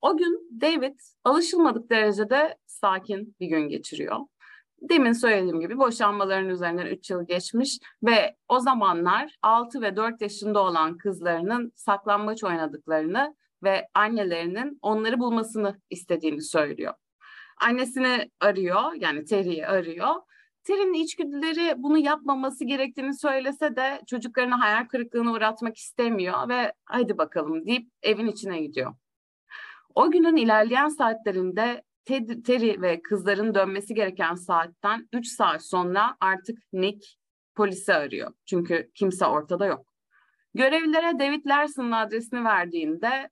O 0.00 0.16
gün 0.16 0.60
David 0.60 0.98
alışılmadık 1.24 1.90
derecede 1.90 2.56
sakin 2.66 3.36
bir 3.40 3.46
gün 3.46 3.68
geçiriyor. 3.68 4.16
Demin 4.82 5.12
söylediğim 5.12 5.60
gibi 5.60 5.78
boşanmaların 5.78 6.48
üzerinden 6.48 6.86
3 6.86 7.10
yıl 7.10 7.26
geçmiş 7.26 7.78
ve 8.02 8.36
o 8.48 8.60
zamanlar 8.60 9.36
6 9.42 9.82
ve 9.82 9.96
4 9.96 10.20
yaşında 10.20 10.60
olan 10.60 10.96
kızlarının 10.96 11.72
saklambaç 11.76 12.44
oynadıklarını 12.44 13.36
ve 13.62 13.88
annelerinin 13.94 14.78
onları 14.82 15.18
bulmasını 15.18 15.80
istediğini 15.90 16.42
söylüyor. 16.42 16.94
Annesini 17.60 18.30
arıyor 18.40 18.92
yani 18.92 19.24
Terry'i 19.24 19.66
arıyor. 19.66 20.14
Terry'nin 20.64 20.94
içgüdüleri 20.94 21.74
bunu 21.76 21.98
yapmaması 21.98 22.64
gerektiğini 22.64 23.14
söylese 23.18 23.76
de 23.76 24.00
çocuklarını 24.06 24.54
hayal 24.54 24.84
kırıklığına 24.84 25.32
uğratmak 25.32 25.76
istemiyor 25.76 26.48
ve 26.48 26.72
hadi 26.84 27.18
bakalım 27.18 27.66
deyip 27.66 27.88
evin 28.02 28.26
içine 28.26 28.60
gidiyor. 28.60 28.94
O 29.94 30.10
günün 30.10 30.36
ilerleyen 30.36 30.88
saatlerinde 30.88 31.82
Ted, 32.04 32.44
Terry 32.44 32.82
ve 32.82 33.02
kızların 33.02 33.54
dönmesi 33.54 33.94
gereken 33.94 34.34
saatten 34.34 35.08
3 35.12 35.26
saat 35.26 35.66
sonra 35.66 36.16
artık 36.20 36.58
Nick 36.72 37.06
polisi 37.54 37.94
arıyor. 37.94 38.32
Çünkü 38.46 38.90
kimse 38.94 39.26
ortada 39.26 39.66
yok. 39.66 39.92
Görevlilere 40.54 41.18
David 41.18 41.46
Larson'ın 41.46 41.92
adresini 41.92 42.44
verdiğinde 42.44 43.30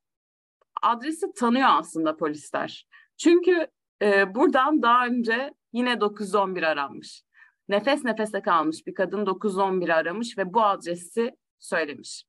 adresi 0.83 1.27
tanıyor 1.37 1.69
aslında 1.71 2.17
polisler. 2.17 2.87
Çünkü 3.17 3.67
e, 4.03 4.35
buradan 4.35 4.83
daha 4.83 5.07
önce 5.07 5.55
yine 5.73 6.01
911 6.01 6.63
aranmış. 6.63 7.23
Nefes 7.69 8.05
nefese 8.05 8.43
kalmış 8.43 8.87
bir 8.87 8.95
kadın 8.95 9.27
911 9.27 9.89
aramış 9.89 10.39
ve 10.39 10.55
bu 10.55 10.63
adresi 10.63 11.31
söylemiş. 11.59 12.25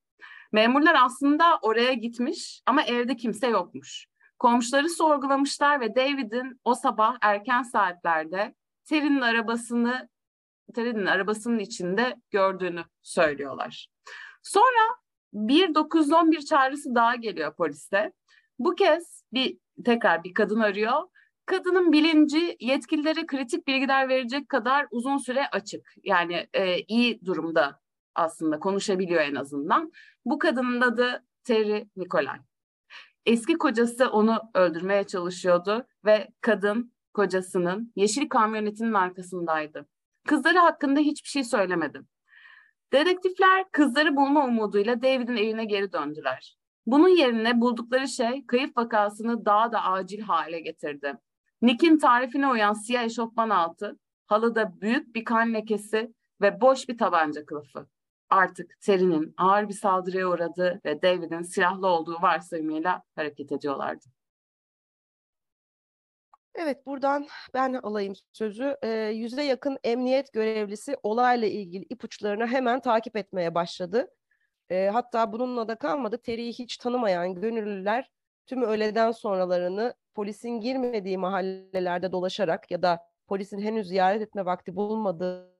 Memurlar 0.52 0.96
aslında 1.04 1.60
oraya 1.62 1.94
gitmiş 1.94 2.62
ama 2.66 2.84
evde 2.84 3.16
kimse 3.16 3.48
yokmuş. 3.48 4.11
Komşuları 4.42 4.90
sorgulamışlar 4.90 5.82
ve 5.82 5.96
David'in 5.96 6.60
o 6.64 6.76
sabah 6.76 7.18
erken 7.22 7.64
saatlerde 7.64 8.56
Terry'nin 8.86 9.22
arabasını 9.22 10.10
Terry'nin 10.76 11.06
arabasının 11.06 11.60
içinde 11.60 12.16
gördüğünü 12.32 12.84
söylüyorlar. 13.02 13.88
Sonra 14.44 14.96
bir 15.34 15.76
911 15.76 16.42
çağrısı 16.42 16.96
daha 16.96 17.16
geliyor 17.16 17.56
poliste. 17.56 18.14
Bu 18.60 18.76
kez 18.76 19.24
bir 19.34 19.58
tekrar 19.86 20.24
bir 20.24 20.34
kadın 20.34 20.60
arıyor 20.60 21.02
Kadının 21.46 21.92
bilinci 21.92 22.58
yetkililere 22.60 23.26
kritik 23.26 23.68
bilgiler 23.68 24.10
verecek 24.10 24.50
kadar 24.50 24.88
uzun 24.92 25.18
süre 25.18 25.48
açık. 25.52 25.94
Yani 26.04 26.48
e, 26.54 26.80
iyi 26.80 27.26
durumda 27.26 27.80
aslında 28.16 28.60
konuşabiliyor 28.60 29.22
en 29.22 29.36
azından. 29.36 29.92
Bu 30.26 30.40
kadının 30.40 30.82
adı 30.82 31.26
Terry 31.44 31.88
Nikolay. 31.96 32.40
Eski 33.26 33.54
kocası 33.54 34.10
onu 34.10 34.40
öldürmeye 34.54 35.04
çalışıyordu 35.04 35.88
ve 36.06 36.28
kadın 36.42 36.94
kocasının 37.14 37.94
yeşil 37.96 38.30
kamyonetinin 38.30 38.94
arkasındaydı. 38.94 39.88
Kızları 40.28 40.60
hakkında 40.60 41.00
hiçbir 41.00 41.30
şey 41.30 41.44
söylemedi. 41.44 42.02
Dedektifler 42.94 43.66
kızları 43.72 44.16
bulma 44.16 44.46
umuduyla 44.46 45.02
David'in 45.02 45.38
evine 45.38 45.66
geri 45.66 45.94
döndüler. 45.94 46.58
Bunun 46.86 47.08
yerine 47.08 47.62
buldukları 47.62 48.08
şey 48.08 48.46
kayıp 48.46 48.78
vakasını 48.78 49.46
daha 49.46 49.72
da 49.72 49.84
acil 49.84 50.22
hale 50.22 50.60
getirdi. 50.60 51.14
Nick'in 51.62 51.98
tarifine 51.98 52.48
uyan 52.48 52.74
siyah 52.74 53.04
eşofman 53.04 53.50
altı, 53.50 54.00
halıda 54.28 54.82
büyük 54.82 55.16
bir 55.16 55.24
kan 55.24 55.54
lekesi 55.54 56.14
ve 56.42 56.62
boş 56.62 56.90
bir 56.90 56.98
tabanca 56.98 57.46
kılıfı. 57.46 57.88
Artık 58.32 58.82
Terry'nin 58.82 59.34
ağır 59.38 59.70
bir 59.70 59.74
saldırıya 59.74 60.28
uğradığı 60.28 60.82
ve 60.86 61.02
David'in 61.02 61.42
silahlı 61.42 61.88
olduğu 61.88 62.22
varsayımıyla 62.22 63.04
hareket 63.16 63.52
ediyorlardı. 63.52 64.06
Evet, 66.56 66.86
buradan 66.86 67.28
ben 67.54 67.74
alayım 67.74 68.14
sözü. 68.34 68.78
E, 68.82 68.90
yüze 68.90 69.44
yakın 69.44 69.78
emniyet 69.84 70.34
görevlisi 70.34 70.98
olayla 71.04 71.48
ilgili 71.48 71.84
ipuçlarını 71.90 72.48
hemen 72.48 72.80
takip 72.80 73.16
etmeye 73.16 73.56
başladı. 73.56 74.08
E, 74.70 74.90
hatta 74.94 75.34
bununla 75.34 75.68
da 75.68 75.76
kalmadı. 75.76 76.22
Terry'i 76.22 76.54
hiç 76.54 76.78
tanımayan 76.78 77.36
gönüllüler 77.36 78.12
tüm 78.48 78.62
öğleden 78.62 79.12
sonralarını 79.12 79.94
polisin 80.14 80.50
girmediği 80.50 81.18
mahallelerde 81.18 82.12
dolaşarak 82.12 82.72
ya 82.72 82.82
da 82.82 83.00
polisin 83.28 83.60
henüz 83.60 83.88
ziyaret 83.88 84.22
etme 84.22 84.46
vakti 84.46 84.76
bulmadığı 84.76 85.58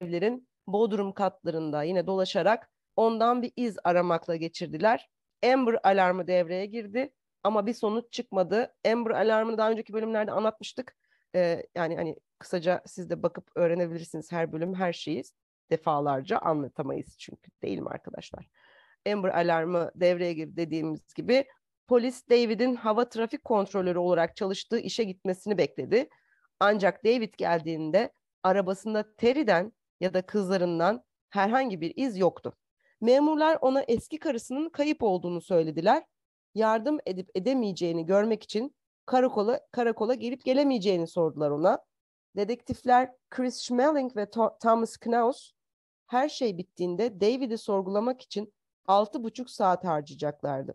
evlerin 0.00 0.51
bodrum 0.66 1.12
katlarında 1.12 1.82
yine 1.82 2.06
dolaşarak 2.06 2.70
ondan 2.96 3.42
bir 3.42 3.52
iz 3.56 3.76
aramakla 3.84 4.36
geçirdiler. 4.36 5.08
Amber 5.52 5.78
alarmı 5.84 6.26
devreye 6.26 6.66
girdi 6.66 7.12
ama 7.42 7.66
bir 7.66 7.74
sonuç 7.74 8.12
çıkmadı. 8.12 8.74
Amber 8.92 9.10
alarmını 9.10 9.58
daha 9.58 9.70
önceki 9.70 9.92
bölümlerde 9.92 10.32
anlatmıştık. 10.32 10.96
Ee, 11.34 11.66
yani 11.74 11.96
hani 11.96 12.16
kısaca 12.38 12.82
siz 12.86 13.10
de 13.10 13.22
bakıp 13.22 13.50
öğrenebilirsiniz 13.56 14.32
her 14.32 14.52
bölüm 14.52 14.74
her 14.74 14.92
şeyi 14.92 15.22
defalarca 15.70 16.38
anlatamayız 16.38 17.16
çünkü 17.18 17.50
değil 17.62 17.78
mi 17.78 17.88
arkadaşlar? 17.88 18.46
Amber 19.12 19.28
alarmı 19.28 19.90
devreye 19.94 20.32
girdi 20.32 20.56
dediğimiz 20.56 21.14
gibi 21.14 21.44
polis 21.86 22.28
David'in 22.30 22.74
hava 22.74 23.08
trafik 23.08 23.44
kontrolörü 23.44 23.98
olarak 23.98 24.36
çalıştığı 24.36 24.78
işe 24.78 25.04
gitmesini 25.04 25.58
bekledi. 25.58 26.08
Ancak 26.60 27.04
David 27.04 27.34
geldiğinde 27.36 28.12
arabasında 28.42 29.16
Terry'den 29.16 29.72
ya 30.02 30.14
da 30.14 30.22
kızlarından 30.26 31.04
herhangi 31.30 31.80
bir 31.80 31.92
iz 31.96 32.18
yoktu. 32.18 32.56
Memurlar 33.00 33.58
ona 33.60 33.82
eski 33.82 34.18
karısının 34.18 34.70
kayıp 34.70 35.02
olduğunu 35.02 35.40
söylediler. 35.40 36.04
Yardım 36.54 36.98
edip 37.06 37.30
edemeyeceğini 37.34 38.06
görmek 38.06 38.42
için 38.42 38.76
karakola 39.06 39.60
karakola 39.72 40.14
gelip 40.14 40.44
gelemeyeceğini 40.44 41.06
sordular 41.06 41.50
ona. 41.50 41.78
Dedektifler 42.36 43.12
Chris 43.30 43.60
Schmeling 43.60 44.16
ve 44.16 44.30
Thomas 44.60 44.96
Knaus 44.96 45.52
her 46.06 46.28
şey 46.28 46.58
bittiğinde 46.58 47.20
David'i 47.20 47.58
sorgulamak 47.58 48.22
için 48.22 48.54
altı 48.86 49.24
buçuk 49.24 49.50
saat 49.50 49.84
harcayacaklardı. 49.84 50.74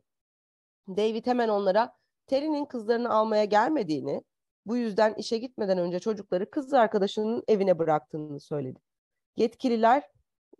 David 0.88 1.28
hemen 1.28 1.50
onlara 1.50 1.94
Terry'nin 2.28 2.66
kızlarını 2.66 3.14
almaya 3.14 3.46
gelmediğini, 3.46 4.24
bu 4.66 4.78
yüzden 4.78 5.14
işe 5.14 5.38
gitmeden 5.38 5.78
önce 5.78 6.00
çocukları 6.00 6.50
kız 6.50 6.74
arkadaşının 6.74 7.44
evine 7.48 7.80
bıraktığını 7.80 8.40
söyledi. 8.40 8.80
Yetkililer 9.38 10.04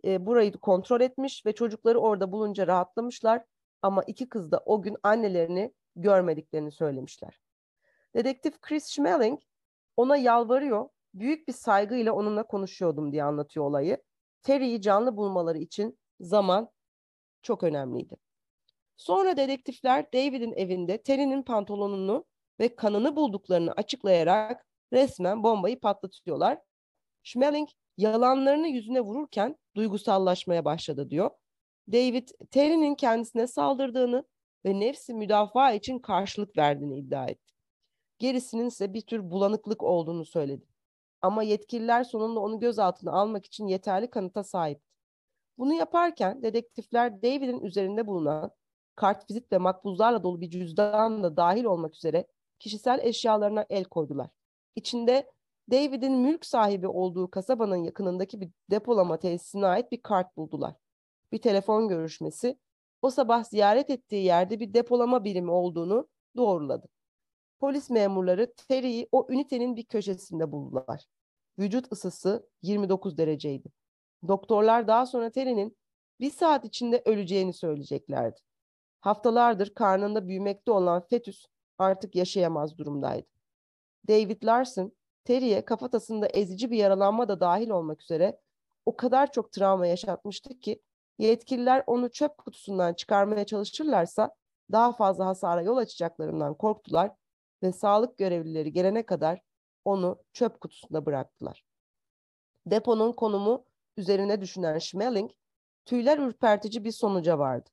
e, 0.04 0.26
burayı 0.26 0.52
kontrol 0.52 1.00
etmiş 1.00 1.46
ve 1.46 1.52
çocukları 1.54 1.98
orada 1.98 2.32
bulunca 2.32 2.66
rahatlamışlar 2.66 3.44
ama 3.82 4.02
iki 4.02 4.28
kız 4.28 4.52
da 4.52 4.62
o 4.66 4.82
gün 4.82 4.96
annelerini 5.02 5.74
görmediklerini 5.96 6.72
söylemişler. 6.72 7.40
Dedektif 8.14 8.60
Chris 8.60 8.86
Schmeling 8.86 9.40
ona 9.96 10.16
yalvarıyor, 10.16 10.88
büyük 11.14 11.48
bir 11.48 11.52
saygıyla 11.52 12.12
onunla 12.12 12.42
konuşuyordum 12.42 13.12
diye 13.12 13.24
anlatıyor 13.24 13.66
olayı. 13.66 14.02
Terry'i 14.42 14.80
canlı 14.80 15.16
bulmaları 15.16 15.58
için 15.58 15.98
zaman 16.20 16.70
çok 17.42 17.62
önemliydi. 17.62 18.16
Sonra 18.96 19.36
dedektifler 19.36 20.12
David'in 20.12 20.52
evinde 20.52 21.02
Terry'nin 21.02 21.42
pantolonunu 21.42 22.24
ve 22.60 22.76
kanını 22.76 23.16
bulduklarını 23.16 23.72
açıklayarak 23.72 24.66
resmen 24.92 25.42
bombayı 25.42 25.80
patlatıyorlar. 25.80 26.58
Schmeling 27.22 27.68
yalanlarını 27.98 28.68
yüzüne 28.68 29.00
vururken 29.00 29.56
duygusallaşmaya 29.76 30.64
başladı 30.64 31.10
diyor. 31.10 31.30
David 31.92 32.28
Terry'nin 32.50 32.94
kendisine 32.94 33.46
saldırdığını 33.46 34.24
ve 34.64 34.80
nefsi 34.80 35.14
müdafaa 35.14 35.72
için 35.72 35.98
karşılık 35.98 36.58
verdiğini 36.58 36.98
iddia 36.98 37.26
etti. 37.26 37.54
Gerisinin 38.18 38.66
ise 38.66 38.94
bir 38.94 39.00
tür 39.00 39.30
bulanıklık 39.30 39.82
olduğunu 39.82 40.24
söyledi. 40.24 40.66
Ama 41.22 41.42
yetkililer 41.42 42.04
sonunda 42.04 42.40
onu 42.40 42.60
gözaltına 42.60 43.12
almak 43.12 43.46
için 43.46 43.66
yeterli 43.66 44.10
kanıta 44.10 44.44
sahipti. 44.44 44.88
Bunu 45.58 45.74
yaparken 45.74 46.42
dedektifler 46.42 47.22
David'in 47.22 47.60
üzerinde 47.60 48.06
bulunan 48.06 48.50
kartvizit 48.96 49.52
ve 49.52 49.58
makbuzlarla 49.58 50.22
dolu 50.22 50.40
bir 50.40 50.50
cüzdan 50.50 51.22
da 51.22 51.36
dahil 51.36 51.64
olmak 51.64 51.94
üzere 51.94 52.26
kişisel 52.58 52.98
eşyalarına 53.02 53.66
el 53.70 53.84
koydular. 53.84 54.28
İçinde 54.76 55.30
David'in 55.70 56.12
mülk 56.12 56.46
sahibi 56.46 56.88
olduğu 56.88 57.30
kasabanın 57.30 57.76
yakınındaki 57.76 58.40
bir 58.40 58.50
depolama 58.70 59.18
tesisine 59.18 59.66
ait 59.66 59.92
bir 59.92 60.02
kart 60.02 60.36
buldular. 60.36 60.74
Bir 61.32 61.38
telefon 61.38 61.88
görüşmesi 61.88 62.58
o 63.02 63.10
sabah 63.10 63.44
ziyaret 63.44 63.90
ettiği 63.90 64.24
yerde 64.24 64.60
bir 64.60 64.74
depolama 64.74 65.24
birimi 65.24 65.50
olduğunu 65.50 66.08
doğruladı. 66.36 66.88
Polis 67.60 67.90
memurları 67.90 68.54
Terry'i 68.68 69.08
o 69.12 69.26
ünitenin 69.30 69.76
bir 69.76 69.84
köşesinde 69.84 70.52
buldular. 70.52 71.04
Vücut 71.58 71.92
ısısı 71.92 72.48
29 72.62 73.18
dereceydi. 73.18 73.68
Doktorlar 74.28 74.88
daha 74.88 75.06
sonra 75.06 75.30
Terry'nin 75.30 75.76
bir 76.20 76.30
saat 76.30 76.64
içinde 76.64 77.02
öleceğini 77.04 77.52
söyleyeceklerdi. 77.52 78.40
Haftalardır 79.00 79.74
karnında 79.74 80.28
büyümekte 80.28 80.72
olan 80.72 81.06
fetüs 81.06 81.46
artık 81.78 82.14
yaşayamaz 82.14 82.78
durumdaydı. 82.78 83.26
David 84.08 84.42
Larson, 84.42 84.92
Terry'e 85.24 85.64
kafatasında 85.64 86.26
ezici 86.26 86.70
bir 86.70 86.76
yaralanma 86.76 87.28
da 87.28 87.40
dahil 87.40 87.70
olmak 87.70 88.02
üzere 88.02 88.40
o 88.86 88.96
kadar 88.96 89.32
çok 89.32 89.52
travma 89.52 89.86
yaşatmıştı 89.86 90.60
ki 90.60 90.82
yetkililer 91.18 91.84
onu 91.86 92.10
çöp 92.10 92.38
kutusundan 92.38 92.94
çıkarmaya 92.94 93.46
çalışırlarsa 93.46 94.34
daha 94.72 94.92
fazla 94.92 95.26
hasara 95.26 95.62
yol 95.62 95.76
açacaklarından 95.76 96.54
korktular 96.54 97.10
ve 97.62 97.72
sağlık 97.72 98.18
görevlileri 98.18 98.72
gelene 98.72 99.06
kadar 99.06 99.40
onu 99.84 100.22
çöp 100.32 100.60
kutusunda 100.60 101.06
bıraktılar. 101.06 101.64
Deponun 102.66 103.12
konumu 103.12 103.64
üzerine 103.96 104.40
düşünen 104.40 104.78
Schmeling, 104.78 105.30
tüyler 105.84 106.18
ürpertici 106.18 106.84
bir 106.84 106.92
sonuca 106.92 107.38
vardı. 107.38 107.70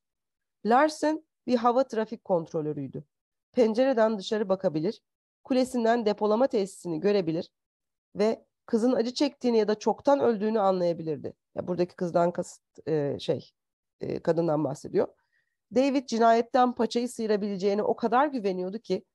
Larsen 0.65 1.25
bir 1.47 1.55
hava 1.55 1.87
trafik 1.87 2.23
kontrolörüydü. 2.23 3.03
Pencereden 3.51 4.19
dışarı 4.19 4.49
bakabilir, 4.49 5.01
kulesinden 5.45 6.05
depolama 6.05 6.47
tesisini 6.47 6.99
görebilir 6.99 7.49
ve 8.15 8.45
kızın 8.65 8.93
acı 8.93 9.13
çektiğini 9.13 9.57
ya 9.57 9.67
da 9.67 9.75
çoktan 9.79 10.19
öldüğünü 10.19 10.59
anlayabilirdi. 10.59 11.33
Ya 11.55 11.67
buradaki 11.67 11.95
kızdan 11.95 12.31
kasıt 12.31 12.87
e, 12.87 13.19
şey, 13.19 13.51
e, 14.01 14.19
kadından 14.19 14.63
bahsediyor. 14.63 15.07
David 15.75 16.05
cinayetten 16.07 16.75
paçayı 16.75 17.09
sıyırabileceğine 17.09 17.83
o 17.83 17.95
kadar 17.95 18.27
güveniyordu 18.27 18.79
ki 18.79 19.05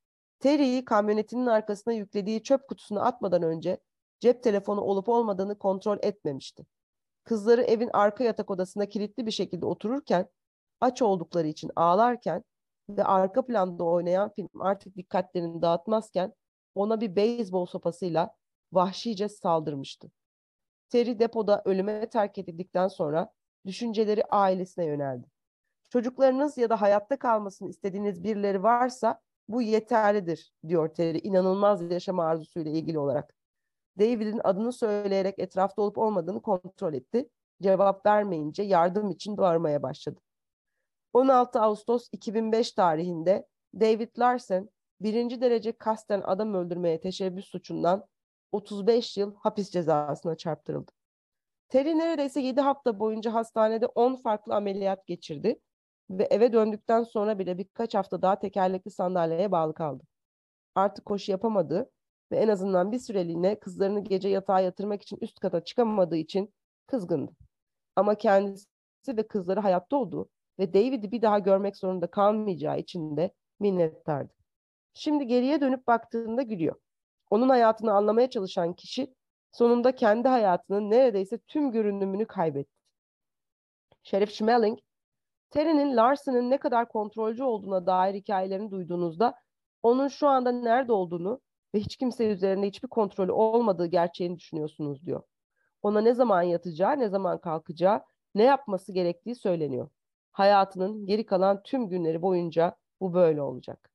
Terry'i 0.41 0.85
kamyonetinin 0.85 1.47
arkasına 1.47 1.95
yüklediği 1.95 2.43
çöp 2.43 2.69
kutusuna 2.69 3.03
atmadan 3.03 3.43
önce 3.43 3.79
cep 4.21 4.43
telefonu 4.43 4.81
olup 4.81 5.09
olmadığını 5.09 5.59
kontrol 5.59 5.99
etmemişti. 6.03 6.67
Kızları 7.25 7.63
evin 7.63 7.91
arka 7.93 8.25
yatak 8.25 8.51
odasında 8.51 8.89
kilitli 8.89 9.27
bir 9.27 9.31
şekilde 9.31 9.67
otururken, 9.67 10.29
aç 10.81 11.03
oldukları 11.03 11.47
için 11.47 11.71
ağlarken 11.77 12.45
ve 12.97 13.05
arka 13.05 13.47
planda 13.47 13.85
oynayan 13.85 14.31
film 14.31 14.49
artık 14.61 14.97
dikkatlerini 14.97 15.63
dağıtmazken 15.63 16.35
ona 16.75 17.01
bir 17.01 17.17
beyzbol 17.17 17.67
sopasıyla 17.67 18.35
vahşice 18.73 19.29
saldırmıştı. 19.29 20.11
Terry 20.89 21.19
depoda 21.19 21.63
ölüme 21.65 22.09
terk 22.09 22.39
edildikten 22.39 22.89
sonra 22.89 23.33
düşünceleri 23.67 24.25
ailesine 24.25 24.85
yöneldi. 24.85 25.27
Çocuklarınız 25.91 26.59
ya 26.59 26.71
da 26.71 26.81
hayatta 26.81 27.19
kalmasını 27.19 27.71
istediğiniz 27.71 28.25
birileri 28.25 28.63
varsa 28.63 29.21
bu 29.49 29.63
yeterlidir 29.63 30.53
diyor 30.69 30.95
Terry 30.95 31.19
inanılmaz 31.23 31.93
yaşam 31.93 32.19
arzusuyla 32.19 32.71
ilgili 32.71 32.99
olarak. 32.99 33.35
David'in 33.99 34.41
adını 34.45 34.73
söyleyerek 34.73 35.39
etrafta 35.39 35.83
olup 35.83 35.99
olmadığını 35.99 36.43
kontrol 36.43 36.95
etti. 36.95 37.29
Cevap 37.63 38.07
vermeyince 38.07 38.63
yardım 38.63 39.11
için 39.11 39.37
bağırmaya 39.37 39.83
başladı. 39.83 40.21
16 41.13 41.61
Ağustos 41.61 42.09
2005 42.13 42.73
tarihinde 42.73 43.47
David 43.81 44.19
Larsen 44.19 44.71
birinci 45.01 45.41
derece 45.41 45.73
kasten 45.73 46.23
adam 46.25 46.55
öldürmeye 46.55 47.01
teşebbüs 47.01 47.47
suçundan 47.47 48.05
35 48.53 49.17
yıl 49.17 49.35
hapis 49.35 49.71
cezasına 49.71 50.37
çarptırıldı. 50.37 50.93
Terry 51.69 51.99
neredeyse 51.99 52.41
7 52.41 52.61
hafta 52.61 53.01
boyunca 53.01 53.35
hastanede 53.35 53.87
10 53.87 54.17
farklı 54.17 54.55
ameliyat 54.55 55.07
geçirdi 55.07 55.61
ve 56.11 56.25
eve 56.25 56.53
döndükten 56.53 57.03
sonra 57.03 57.39
bile 57.39 57.59
birkaç 57.59 57.95
hafta 57.95 58.23
daha 58.23 58.39
tekerlekli 58.39 58.91
sandalyeye 58.91 59.53
bağlı 59.53 59.75
kaldı. 59.75 60.05
Artık 60.75 61.05
koşu 61.05 61.33
yapamadı 61.33 61.91
ve 62.33 62.37
en 62.37 62.49
azından 62.49 62.93
bir 62.93 62.99
süreliğine 62.99 63.61
kızlarını 63.61 64.05
gece 64.05 64.29
yatağa 64.29 64.61
yatırmak 64.61 65.03
için 65.03 65.19
üst 65.21 65.41
kata 65.41 65.65
çıkamadığı 65.65 66.17
için 66.17 66.55
kızgındı. 66.87 67.33
Ama 67.97 68.15
kendisi 68.15 68.67
ve 69.09 69.27
kızları 69.27 69.61
hayatta 69.61 69.97
olduğu 69.97 70.29
ve 70.61 70.75
David'i 70.75 71.13
bir 71.13 71.23
daha 71.23 71.39
görmek 71.39 71.77
zorunda 71.77 72.07
kalmayacağı 72.07 72.79
için 72.79 73.17
de 73.17 73.31
minnettardı. 73.61 74.33
Şimdi 74.95 75.27
geriye 75.27 75.61
dönüp 75.61 75.87
baktığında 75.87 76.43
gülüyor. 76.43 76.77
Onun 77.31 77.49
hayatını 77.49 77.93
anlamaya 77.93 78.31
çalışan 78.31 78.75
kişi 78.75 79.15
sonunda 79.53 79.95
kendi 79.95 80.29
hayatının 80.29 80.91
neredeyse 80.91 81.39
tüm 81.39 81.73
görünümünü 81.73 82.27
kaybetti. 82.27 82.81
Şerif 84.03 84.31
Schmeling, 84.31 84.79
Terry'nin 85.51 85.97
Larson'ın 85.97 86.51
ne 86.51 86.59
kadar 86.59 86.89
kontrolcü 86.89 87.43
olduğuna 87.43 87.87
dair 87.87 88.15
hikayelerini 88.15 88.71
duyduğunuzda 88.71 89.35
onun 89.83 90.09
şu 90.09 90.29
anda 90.29 90.53
nerede 90.53 90.93
olduğunu 90.93 91.41
ve 91.75 91.81
hiç 91.81 91.97
kimse 91.97 92.27
üzerinde 92.27 92.67
hiçbir 92.67 92.89
kontrolü 92.89 93.33
olmadığı 93.33 93.87
gerçeğini 93.87 94.37
düşünüyorsunuz 94.37 95.07
diyor. 95.07 95.23
Ona 95.83 96.01
ne 96.01 96.15
zaman 96.15 96.43
yatacağı, 96.43 96.99
ne 96.99 97.09
zaman 97.09 97.41
kalkacağı, 97.41 98.03
ne 98.35 98.43
yapması 98.43 98.93
gerektiği 98.93 99.35
söyleniyor. 99.35 99.91
Hayatının 100.33 101.07
geri 101.07 101.27
kalan 101.27 101.63
tüm 101.63 101.89
günleri 101.89 102.23
boyunca 102.23 102.77
bu 103.01 103.15
böyle 103.15 103.43
olacak. 103.43 103.91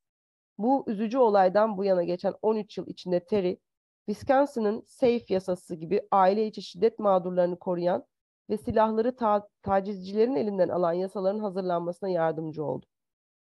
Bu 0.57 0.83
üzücü 0.87 1.17
olaydan 1.17 1.77
bu 1.77 1.83
yana 1.85 2.03
geçen 2.03 2.33
13 2.41 2.77
yıl 2.77 2.87
içinde 2.87 3.25
Terry, 3.25 3.59
Wisconsin'ın 4.05 4.83
SAFE 4.87 5.25
yasası 5.29 5.75
gibi 5.75 6.01
aile 6.11 6.47
içi 6.47 6.61
şiddet 6.61 6.99
mağdurlarını 6.99 7.59
koruyan 7.59 8.05
ve 8.49 8.57
silahları 8.57 9.15
ta 9.15 9.47
tacizcilerin 9.61 10.35
elinden 10.35 10.69
alan 10.69 10.93
yasaların 10.93 11.39
hazırlanmasına 11.39 12.09
yardımcı 12.09 12.63
oldu. 12.65 12.85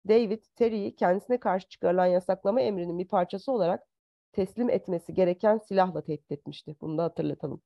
David, 0.08 0.44
Terry'i 0.56 0.96
kendisine 0.96 1.40
karşı 1.40 1.70
çıkarılan 1.70 2.06
yasaklama 2.06 2.62
emrinin 2.62 3.00
bir 3.00 3.08
parçası 3.08 3.52
olarak 3.52 3.88
teslim 4.32 4.70
etmesi 4.70 5.14
gereken 5.14 5.58
silahla 5.58 6.02
tehdit 6.04 6.32
etmişti. 6.32 6.76
Bunu 6.82 6.98
da 6.98 7.04
hatırlatalım. 7.04 7.62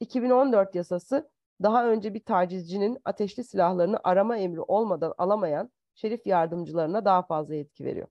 2014 0.00 0.74
yasası 0.74 1.30
daha 1.62 1.88
önce 1.88 2.14
bir 2.14 2.24
tacizcinin 2.24 2.98
ateşli 3.04 3.44
silahlarını 3.44 4.00
arama 4.04 4.36
emri 4.38 4.60
olmadan 4.60 5.14
alamayan 5.18 5.70
şerif 5.94 6.26
yardımcılarına 6.26 7.04
daha 7.04 7.22
fazla 7.22 7.54
yetki 7.54 7.84
veriyor. 7.84 8.08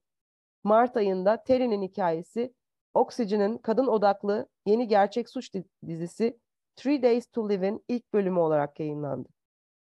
Mart 0.64 0.96
ayında 0.96 1.42
Terry'nin 1.44 1.82
hikayesi 1.82 2.54
Oxygen'in 2.94 3.58
kadın 3.58 3.86
odaklı 3.86 4.48
yeni 4.66 4.88
gerçek 4.88 5.28
suç 5.28 5.52
dizisi 5.86 6.38
Three 6.76 7.02
Days 7.02 7.26
to 7.26 7.48
Live'in 7.48 7.84
ilk 7.88 8.12
bölümü 8.12 8.38
olarak 8.38 8.80
yayınlandı. 8.80 9.28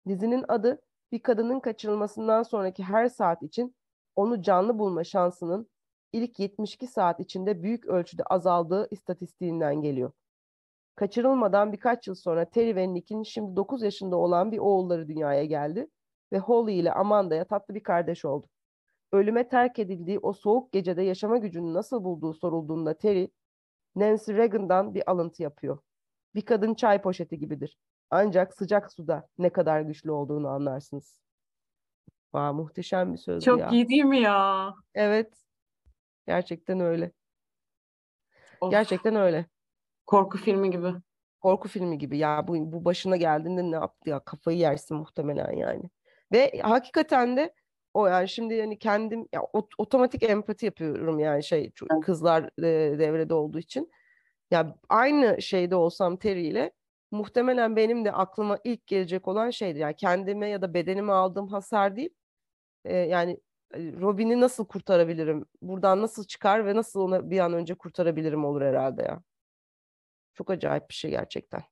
Dizinin 0.07 0.45
adı 0.47 0.81
bir 1.11 1.19
kadının 1.19 1.59
kaçırılmasından 1.59 2.43
sonraki 2.43 2.83
her 2.83 3.09
saat 3.09 3.43
için 3.43 3.75
onu 4.15 4.41
canlı 4.41 4.79
bulma 4.79 5.03
şansının 5.03 5.69
ilk 6.13 6.39
72 6.39 6.87
saat 6.87 7.19
içinde 7.19 7.63
büyük 7.63 7.85
ölçüde 7.85 8.23
azaldığı 8.23 8.87
istatistiğinden 8.91 9.81
geliyor. 9.81 10.11
Kaçırılmadan 10.95 11.73
birkaç 11.73 12.07
yıl 12.07 12.15
sonra 12.15 12.49
Terry 12.49 12.75
ve 12.75 12.93
Nick'in 12.93 13.23
şimdi 13.23 13.55
9 13.55 13.83
yaşında 13.83 14.15
olan 14.15 14.51
bir 14.51 14.57
oğulları 14.57 15.07
dünyaya 15.07 15.45
geldi 15.45 15.87
ve 16.33 16.39
Holly 16.39 16.73
ile 16.73 16.93
Amanda'ya 16.93 17.45
tatlı 17.45 17.75
bir 17.75 17.83
kardeş 17.83 18.25
oldu. 18.25 18.47
Ölüme 19.11 19.47
terk 19.47 19.79
edildiği 19.79 20.19
o 20.19 20.33
soğuk 20.33 20.71
gecede 20.71 21.01
yaşama 21.01 21.37
gücünü 21.37 21.73
nasıl 21.73 22.03
bulduğu 22.03 22.33
sorulduğunda 22.33 22.97
Terry, 22.97 23.31
Nancy 23.95 24.33
Reagan'dan 24.33 24.93
bir 24.95 25.11
alıntı 25.11 25.43
yapıyor. 25.43 25.79
Bir 26.35 26.41
kadın 26.41 26.73
çay 26.73 27.01
poşeti 27.01 27.39
gibidir. 27.39 27.77
Ancak 28.09 28.53
sıcak 28.53 28.93
suda 28.93 29.27
ne 29.37 29.49
kadar 29.49 29.81
güçlü 29.81 30.11
olduğunu 30.11 30.47
anlarsınız. 30.47 31.21
Vay, 32.33 32.53
muhteşem 32.53 33.13
bir 33.13 33.17
söz 33.17 33.43
Çok 33.43 33.59
ya. 33.59 33.69
iyi 33.69 33.89
değil 33.89 34.03
mi 34.03 34.19
ya? 34.19 34.73
Evet. 34.93 35.33
Gerçekten 36.27 36.79
öyle. 36.79 37.11
Of, 38.61 38.71
Gerçekten 38.71 39.15
öyle. 39.15 39.45
Korku 40.07 40.37
filmi 40.37 40.69
gibi. 40.71 40.93
Korku 41.41 41.67
filmi 41.67 41.97
gibi. 41.97 42.17
Ya 42.17 42.47
bu, 42.47 42.71
bu 42.71 42.85
başına 42.85 43.17
geldiğinde 43.17 43.71
ne 43.71 43.75
yaptı 43.75 44.09
ya? 44.09 44.19
Kafayı 44.19 44.57
yersin 44.57 44.97
muhtemelen 44.97 45.51
yani. 45.57 45.83
Ve 46.31 46.59
hakikaten 46.63 47.37
de 47.37 47.53
o 47.93 48.07
yani 48.07 48.29
şimdi 48.29 48.53
yani 48.53 48.79
kendim 48.79 49.27
ya, 49.33 49.41
ot- 49.53 49.73
otomatik 49.77 50.23
empati 50.23 50.65
yapıyorum 50.65 51.19
yani 51.19 51.43
şey 51.43 51.71
kızlar 52.01 52.43
e, 52.59 52.99
devrede 52.99 53.33
olduğu 53.33 53.59
için. 53.59 53.91
Ya 54.51 54.75
aynı 54.89 55.41
şeyde 55.41 55.75
olsam 55.75 56.17
Terry 56.17 56.47
ile 56.47 56.71
muhtemelen 57.11 57.75
benim 57.75 58.05
de 58.05 58.11
aklıma 58.11 58.59
ilk 58.63 58.87
gelecek 58.87 59.27
olan 59.27 59.49
şeydi. 59.49 59.79
Yani 59.79 59.95
kendime 59.95 60.49
ya 60.49 60.61
da 60.61 60.73
bedenime 60.73 61.13
aldığım 61.13 61.47
hasar 61.47 61.95
değil. 61.95 62.09
e, 62.85 62.97
yani 62.97 63.31
e, 63.73 63.79
Robin'i 64.01 64.41
nasıl 64.41 64.65
kurtarabilirim? 64.67 65.45
Buradan 65.61 66.01
nasıl 66.01 66.23
çıkar 66.25 66.65
ve 66.65 66.75
nasıl 66.75 67.01
onu 67.01 67.31
bir 67.31 67.39
an 67.39 67.53
önce 67.53 67.75
kurtarabilirim 67.75 68.45
olur 68.45 68.61
herhalde 68.61 69.01
ya. 69.03 69.21
Çok 70.41 70.49
acayip 70.49 70.89
bir 70.89 70.93
şey 70.93 71.11
gerçekten. 71.11 71.63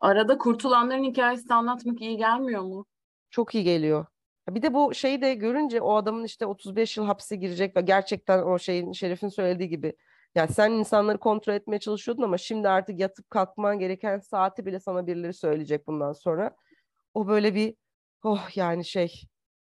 Arada 0.00 0.38
kurtulanların 0.38 1.04
hikayesini 1.04 1.54
anlatmak 1.54 2.00
iyi 2.00 2.16
gelmiyor 2.16 2.62
mu? 2.62 2.86
Çok 3.30 3.54
iyi 3.54 3.64
geliyor. 3.64 4.06
Bir 4.48 4.62
de 4.62 4.74
bu 4.74 4.94
şeyi 4.94 5.22
de 5.22 5.34
görünce 5.34 5.80
o 5.80 5.94
adamın 5.94 6.24
işte 6.24 6.46
35 6.46 6.96
yıl 6.96 7.04
hapse 7.04 7.36
girecek 7.36 7.76
ve 7.76 7.80
gerçekten 7.80 8.42
o 8.42 8.58
şeyin 8.58 8.92
Şerif'in 8.92 9.28
söylediği 9.28 9.68
gibi 9.68 9.96
ya 10.34 10.48
sen 10.48 10.72
insanları 10.72 11.18
kontrol 11.18 11.54
etmeye 11.54 11.78
çalışıyordun 11.78 12.22
ama 12.22 12.38
şimdi 12.38 12.68
artık 12.68 13.00
yatıp 13.00 13.30
kalkman 13.30 13.78
gereken 13.78 14.18
saati 14.18 14.66
bile 14.66 14.80
sana 14.80 15.06
birileri 15.06 15.34
söyleyecek 15.34 15.86
bundan 15.86 16.12
sonra. 16.12 16.56
O 17.14 17.28
böyle 17.28 17.54
bir 17.54 17.74
oh 18.22 18.56
yani 18.56 18.84
şey 18.84 19.22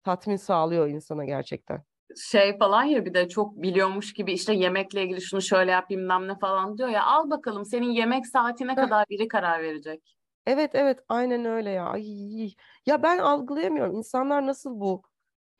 tatmin 0.03 0.35
sağlıyor 0.35 0.87
insana 0.87 1.25
gerçekten. 1.25 1.83
Şey 2.17 2.57
falan 2.57 2.83
ya 2.83 3.05
bir 3.05 3.13
de 3.13 3.29
çok 3.29 3.61
biliyormuş 3.61 4.13
gibi 4.13 4.33
işte 4.33 4.53
yemekle 4.53 5.03
ilgili 5.03 5.21
şunu 5.21 5.41
şöyle 5.41 5.71
yap 5.71 5.89
bilmem 5.89 6.27
ne 6.27 6.39
falan 6.39 6.77
diyor 6.77 6.89
ya 6.89 7.03
al 7.05 7.29
bakalım 7.29 7.65
senin 7.65 7.91
yemek 7.91 8.27
saatine 8.27 8.75
kadar 8.75 9.05
biri 9.09 9.27
karar 9.27 9.63
verecek. 9.63 10.17
Evet 10.45 10.71
evet 10.73 10.99
aynen 11.09 11.45
öyle 11.45 11.69
ya. 11.69 11.85
Ay, 11.85 12.53
ya 12.85 13.03
ben 13.03 13.17
algılayamıyorum. 13.17 13.95
İnsanlar 13.95 14.47
nasıl 14.47 14.79
bu 14.79 15.03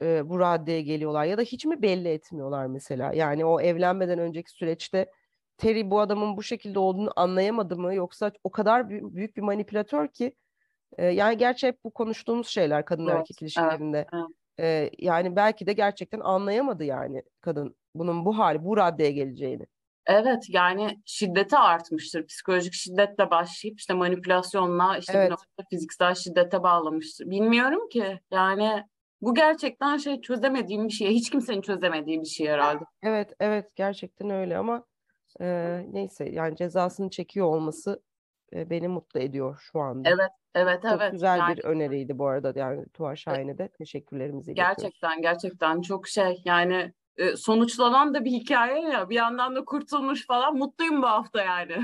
e, 0.02 0.30
bu 0.30 0.40
raddeye 0.40 0.82
geliyorlar 0.82 1.26
ya 1.26 1.38
da 1.38 1.42
hiç 1.42 1.66
mi 1.66 1.82
belli 1.82 2.08
etmiyorlar 2.08 2.66
mesela? 2.66 3.14
Yani 3.14 3.46
o 3.46 3.62
evlenmeden 3.62 4.20
önceki 4.20 4.52
süreçte 4.52 5.12
Terry 5.58 5.92
bu 5.92 6.00
adamın 6.00 6.38
bu 6.38 6.44
şekilde 6.44 6.80
olduğunu 6.80 7.10
anlayamadı 7.16 7.78
mı 7.78 7.96
yoksa 7.96 8.32
o 8.44 8.52
kadar 8.52 8.82
bü- 8.82 9.16
büyük 9.16 9.38
bir 9.38 9.42
manipülatör 9.42 10.08
ki 10.08 10.36
e, 10.98 11.06
yani 11.06 11.38
gerçi 11.38 11.68
hep 11.68 11.84
bu 11.84 11.92
konuştuğumuz 11.92 12.48
şeyler 12.48 12.86
kadın 12.86 13.08
Evet, 13.08 13.20
erkek 13.20 13.42
ilişkilerinde. 13.42 14.08
evet. 14.14 14.39
E, 14.60 14.90
yani 15.00 15.36
belki 15.36 15.68
de 15.68 15.74
gerçekten 15.74 16.20
anlayamadı 16.20 16.84
yani 16.84 17.24
kadın 17.42 17.76
bunun 17.96 18.26
bu 18.26 18.38
hali 18.38 18.64
bu 18.64 18.78
raddeye 18.78 19.12
geleceğini. 19.12 19.66
Evet 20.06 20.46
yani 20.50 21.02
şiddeti 21.06 21.58
artmıştır. 21.58 22.28
Psikolojik 22.28 22.74
şiddetle 22.74 23.32
başlayıp 23.32 23.80
işte 23.80 23.94
manipülasyonla 23.94 24.98
işte 24.98 25.14
Evet. 25.18 25.34
fiziksel 25.70 26.16
şiddete 26.16 26.64
bağlamıştır. 26.64 27.30
Bilmiyorum 27.30 27.90
ki 27.90 28.20
yani 28.32 28.84
bu 29.22 29.36
gerçekten 29.36 29.98
şey 29.98 30.22
çözemediğim 30.22 30.88
bir 30.88 30.94
şey. 30.94 31.10
Hiç 31.10 31.30
kimsenin 31.30 31.62
çözemediği 31.62 32.22
bir 32.22 32.26
şey 32.26 32.48
herhalde. 32.48 32.84
Evet 33.04 33.34
evet 33.40 33.76
gerçekten 33.76 34.30
öyle 34.30 34.58
ama 34.58 34.84
e, 35.42 35.80
neyse 35.92 36.30
yani 36.30 36.56
cezasını 36.56 37.10
çekiyor 37.10 37.48
olması 37.48 38.02
e, 38.54 38.70
beni 38.70 38.88
mutlu 38.88 39.20
ediyor 39.20 39.60
şu 39.72 39.80
anda. 39.80 40.10
Evet, 40.10 40.32
evet, 40.56 40.82
Çok 40.82 40.92
evet. 40.92 41.12
güzel 41.12 41.38
Yani 41.38 41.58
bir 41.58 41.64
öneriydi 41.64 42.18
bu 42.18 42.28
arada 42.28 42.54
yani 42.60 42.86
Tuğha 42.94 43.16
Şahin'e 43.16 43.58
de 43.58 43.68
teşekkürlerimizi 43.68 44.52
iletiyoruz. 44.52 44.76
gerçekten 44.78 45.22
gerçekten 45.22 45.82
çok 45.82 46.08
şey 46.08 46.42
yani 46.46 46.94
e, 47.18 47.36
sonuçlanan 47.36 48.14
da 48.14 48.26
bir 48.26 48.32
hikaye 48.32 48.82
ya 48.82 49.10
bir 49.10 49.16
yandan 49.16 49.56
da 49.56 49.66
kurtulmuş 49.66 50.28
falan 50.28 50.56
mutluyum 50.58 51.02
bu 51.02 51.08
hafta 51.08 51.44
yani. 51.44 51.76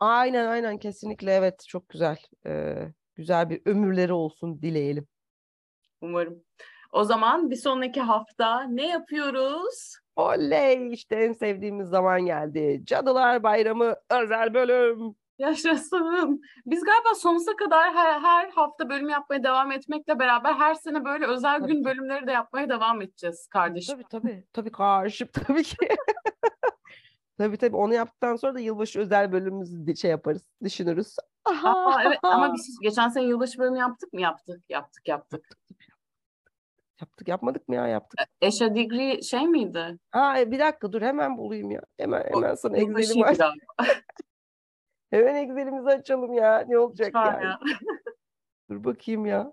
Aynen 0.00 0.46
aynen 0.46 0.78
kesinlikle 0.78 1.32
evet 1.32 1.64
çok 1.68 1.88
güzel. 1.88 2.16
Ee, 2.46 2.74
güzel 3.14 3.50
bir 3.50 3.62
ömürleri 3.64 4.12
olsun 4.12 4.62
dileyelim. 4.62 5.06
Umarım. 6.00 6.44
O 6.92 7.04
zaman 7.04 7.50
bir 7.50 7.56
sonraki 7.56 8.00
hafta 8.00 8.62
ne 8.62 8.88
yapıyoruz? 8.88 9.96
Oley 10.16 10.92
işte 10.92 11.16
en 11.16 11.32
sevdiğimiz 11.32 11.88
zaman 11.88 12.26
geldi. 12.26 12.82
Cadılar 12.84 13.42
Bayramı 13.42 13.96
özel 14.10 14.54
bölüm. 14.54 15.14
Yaşasın. 15.38 16.42
Biz 16.66 16.84
galiba 16.84 17.14
sonsuza 17.14 17.56
kadar 17.56 17.94
her, 17.94 18.20
her 18.20 18.50
hafta 18.50 18.88
bölüm 18.88 19.08
yapmaya 19.08 19.44
devam 19.44 19.72
etmekle 19.72 20.18
beraber 20.18 20.54
her 20.54 20.74
sene 20.74 21.04
böyle 21.04 21.26
özel 21.26 21.60
Tabii 21.60 21.72
gün 21.72 21.78
ki. 21.78 21.84
bölümleri 21.84 22.26
de 22.26 22.32
yapmaya 22.32 22.68
devam 22.68 23.02
edeceğiz 23.02 23.46
kardeşim. 23.46 23.94
Tabii 23.94 24.08
tabii 24.08 24.44
tabii 24.52 24.72
karşım 24.72 25.28
tabii 25.32 25.62
ki. 25.62 25.76
Tabii 27.38 27.56
tabii 27.56 27.76
onu 27.76 27.94
yaptıktan 27.94 28.36
sonra 28.36 28.54
da 28.54 28.60
yılbaşı 28.60 29.00
özel 29.00 29.32
bölümümüzü 29.32 29.96
şey 29.96 30.10
yaparız, 30.10 30.42
düşünürüz. 30.64 31.16
Aa, 31.44 32.02
evet 32.06 32.18
ama 32.22 32.54
biz 32.54 32.78
geçen 32.82 33.08
sene 33.08 33.24
yılbaşı 33.24 33.58
bölümü 33.58 33.78
yaptık 33.78 34.12
mı? 34.12 34.20
Yaptık, 34.20 34.62
yaptık, 34.68 35.08
yaptık. 35.08 35.58
Yaptık 37.00 37.28
yapmadık 37.28 37.68
mı 37.68 37.74
ya 37.74 37.86
yaptık. 37.86 38.20
Eşe 38.40 38.74
degree 38.74 39.22
şey 39.22 39.46
miydi? 39.46 39.98
Aa 40.12 40.38
e, 40.38 40.50
bir 40.50 40.58
dakika 40.58 40.92
dur 40.92 41.02
hemen 41.02 41.38
bulayım 41.38 41.70
ya. 41.70 41.80
Hemen 41.98 42.24
O 42.32 42.36
hemen 42.36 42.54
sana 42.54 42.76
aç. 43.26 43.38
galiba. 43.38 43.54
Hemen 45.16 45.34
Excel'imizi 45.34 45.88
açalım 45.88 46.32
ya. 46.32 46.64
Ne 46.68 46.78
olacak 46.78 47.06
Lütfen 47.06 47.32
yani? 47.32 47.44
ya. 47.44 47.58
Dur 48.70 48.84
bakayım 48.84 49.26
ya. 49.26 49.52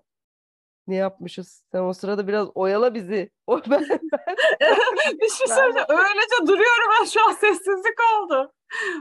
Ne 0.86 0.94
yapmışız? 0.96 1.64
Sen 1.72 1.80
o 1.80 1.92
sırada 1.92 2.28
biraz 2.28 2.48
oyala 2.54 2.94
bizi. 2.94 3.30
O 3.46 3.60
ben, 3.70 3.80
bir 3.80 5.28
şey 5.28 5.46
Ben- 5.48 5.54
söyleyeceğim. 5.54 5.86
Öylece 5.90 6.46
duruyorum 6.46 6.88
ben 7.00 7.04
şu 7.04 7.28
an 7.28 7.32
sessizlik 7.32 7.94
oldu. 8.18 8.52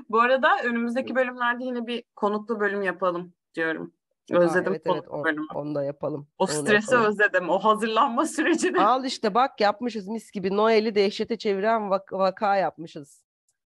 Bu 0.10 0.21
arada 0.21 0.49
önümüzdeki 0.63 1.15
bölümlerde 1.15 1.63
yine 1.63 1.88
bir 1.88 2.04
konuklu 2.15 2.60
bölüm 2.60 2.82
yapalım 2.82 3.34
diyorum. 3.56 3.93
Aa, 4.34 4.38
Özledim 4.38 4.71
evet 4.73 4.82
evet 4.86 4.88
konuklu 5.08 5.17
o- 5.17 5.23
bölümü. 5.23 5.45
onu 5.56 5.76
da 5.76 5.84
yapalım. 5.84 6.28
O 6.38 6.43
Onu 6.43 6.52
stresi 6.52 6.93
yapalım. 6.93 7.12
özledim. 7.12 7.49
O 7.49 7.60
hazırlanma 7.60 8.26
sürecini. 8.26 8.82
Al 8.82 9.06
işte 9.06 9.34
bak 9.34 9.62
yapmışız 9.62 10.08
mis 10.08 10.32
gibi. 10.32 10.58
Noel'i 10.58 10.95
dehşete 10.95 11.38
çeviren 11.38 11.82
vak- 11.82 12.12
vaka 12.17 12.56
yapmışız. 12.56 13.26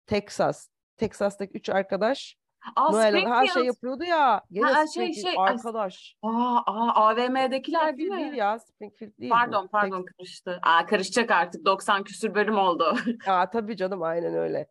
Texas. 0.07 0.67
Texas'taki 0.97 1.53
üç 1.57 1.69
arkadaş 1.69 2.37
Aa, 2.75 2.91
Noel 2.91 3.03
her 3.03 3.11
şey 3.13 3.47
Springfield. 3.47 3.65
yapıyordu 3.65 4.03
ya. 4.03 4.41
Gene 4.51 4.65
Ha, 4.65 4.73
şey, 4.75 4.87
Springfield 4.87 5.23
şey, 5.23 5.33
arkadaş. 5.37 6.15
Aa, 6.23 6.57
aa, 6.65 6.93
AVM'dekiler 6.95 7.97
değil 7.97 8.09
Springfield 8.09 8.09
mi? 8.11 8.17
değil 8.17 8.33
ya. 8.33 8.59
Springfield 8.59 9.17
değil 9.19 9.31
bu. 9.31 9.35
Pardon 9.35 9.67
pardon 9.67 10.05
karıştı. 10.17 10.59
Aa, 10.63 10.85
karışacak 10.85 11.31
artık 11.31 11.65
90 11.65 12.03
küsür 12.03 12.33
bölüm 12.35 12.57
oldu. 12.57 12.95
Aa, 13.27 13.49
tabii 13.49 13.77
canım 13.77 14.03
aynen 14.03 14.35
öyle. 14.35 14.67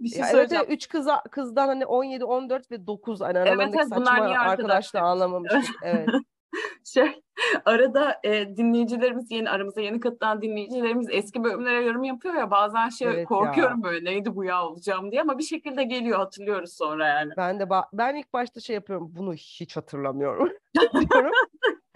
bir 0.00 0.08
şey 0.08 0.20
Ya 0.20 0.26
evet, 0.34 0.52
evet, 0.52 0.66
üç 0.68 0.88
kıza, 0.88 1.22
kızdan 1.30 1.66
hani 1.68 1.86
17, 1.86 2.24
14 2.24 2.70
ve 2.70 2.86
9 2.86 3.20
hani 3.20 3.38
Evet, 3.38 3.48
aralarındaki 3.48 3.78
evet, 3.82 3.90
bunlar 3.90 4.06
saçma 4.06 4.26
niye 4.26 4.38
arkadaşla 4.38 4.50
arkadaşlar? 4.52 5.00
anlamamıştık. 5.02 5.76
Evet. 5.82 6.08
Şey, 6.84 7.20
arada 7.64 8.20
e, 8.24 8.56
dinleyicilerimiz 8.56 9.30
yeni 9.30 9.50
aramıza 9.50 9.80
yeni 9.80 10.00
katılan 10.00 10.42
dinleyicilerimiz 10.42 11.06
eski 11.10 11.44
bölümlere 11.44 11.82
yorum 11.84 12.04
yapıyor 12.04 12.34
ya 12.34 12.50
bazen 12.50 12.88
şey 12.88 13.08
Evet 13.08 13.18
ya. 13.18 13.24
korkuyorum 13.24 13.82
böyle 13.82 14.10
neydi 14.10 14.34
bu 14.36 14.44
ya 14.44 14.66
olacağım 14.66 15.10
diye 15.10 15.20
ama 15.20 15.38
bir 15.38 15.42
şekilde 15.42 15.84
geliyor 15.84 16.18
hatırlıyoruz 16.18 16.72
sonra 16.76 17.06
yani. 17.08 17.32
Ben 17.36 17.60
de 17.60 17.62
ba- 17.62 17.88
ben 17.92 18.14
ilk 18.14 18.32
başta 18.32 18.60
şey 18.60 18.74
yapıyorum. 18.74 19.12
Bunu 19.16 19.34
hiç 19.34 19.76
hatırlamıyorum 19.76 20.48
diyorum. 21.10 21.32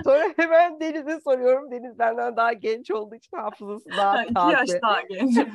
Sonra 0.04 0.24
hemen 0.36 0.80
Deniz'e 0.80 1.20
soruyorum. 1.20 1.70
Deniz 1.70 1.98
benden 1.98 2.36
daha 2.36 2.52
genç 2.52 2.90
olduğu 2.90 3.14
için 3.14 3.36
hafızası 3.36 3.90
Ha, 3.90 3.96
daha 3.96 4.24
iki 4.24 4.52
yaş 4.52 4.68
taze. 4.68 4.80
daha 4.82 5.00
genç. 5.02 5.38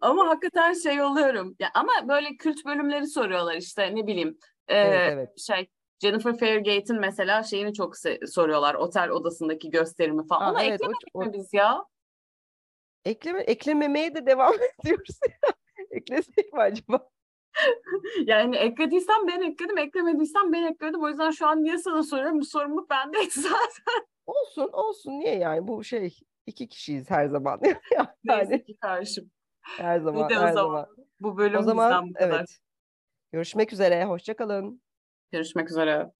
Ama 0.00 0.28
hakikaten 0.28 0.72
şey 0.72 1.02
oluyorum. 1.02 1.56
Ya 1.58 1.68
ama 1.74 1.92
böyle 2.08 2.36
kült 2.36 2.64
bölümleri 2.66 3.06
soruyorlar 3.06 3.54
işte 3.54 3.94
ne 3.96 4.06
bileyim. 4.06 4.38
e, 4.68 4.76
Evet, 4.76 5.10
evet. 5.12 5.38
Şey 5.40 5.70
Jennifer 6.04 6.38
Fairgate'in 6.38 7.00
mesela 7.00 7.42
şeyini 7.42 7.74
çok 7.74 7.94
soruyorlar. 8.26 8.74
Otel 8.74 9.10
odasındaki 9.10 9.70
gösterimi 9.70 10.26
falan. 10.26 10.46
Aa, 10.46 10.50
Ona 10.50 10.62
evet, 10.62 10.74
eklemedik 10.74 11.08
o- 11.14 11.20
mi 11.20 11.32
biz 11.32 11.52
ya? 11.52 11.84
Ekleme, 13.04 13.40
eklememeye 13.40 14.14
de 14.14 14.26
devam 14.26 14.54
ediyoruz. 14.84 15.18
Eklesek 15.90 16.52
mi 16.52 16.60
acaba? 16.60 17.08
Yani 18.26 18.56
eklediysen 18.56 19.26
ben 19.26 19.40
ekledim, 19.42 19.78
eklemediysen 19.78 20.52
ben 20.52 20.62
ekledim. 20.62 21.02
O 21.02 21.08
yüzden 21.08 21.30
şu 21.30 21.46
an 21.46 21.64
niye 21.64 21.78
sana 21.78 22.02
soruyorum? 22.02 22.40
Bu 22.40 22.44
sorumluluk 22.44 22.90
bendeydi 22.90 23.30
zaten. 23.40 24.06
Olsun 24.26 24.68
olsun. 24.72 25.10
Niye 25.12 25.38
yani? 25.38 25.68
Bu 25.68 25.84
şey 25.84 26.18
iki 26.46 26.68
kişiyiz 26.68 27.10
her 27.10 27.26
zaman. 27.26 27.60
Neyse 27.62 27.80
yani 28.24 28.64
ki 28.64 28.76
karşım. 28.80 29.30
her 29.62 30.00
zaman 30.00 30.22
her 30.30 30.36
zaman. 30.36 30.52
zaman. 30.52 30.86
Bu 31.20 31.36
bölüm 31.38 31.58
O 31.58 31.62
zaman 31.62 32.08
bu 32.08 32.14
kadar. 32.14 32.28
evet. 32.38 32.58
Görüşmek 33.32 33.72
üzere. 33.72 34.04
Hoşça 34.04 34.36
kalın. 34.36 34.82
Görüşmek 35.34 35.70
üzere. 35.70 36.10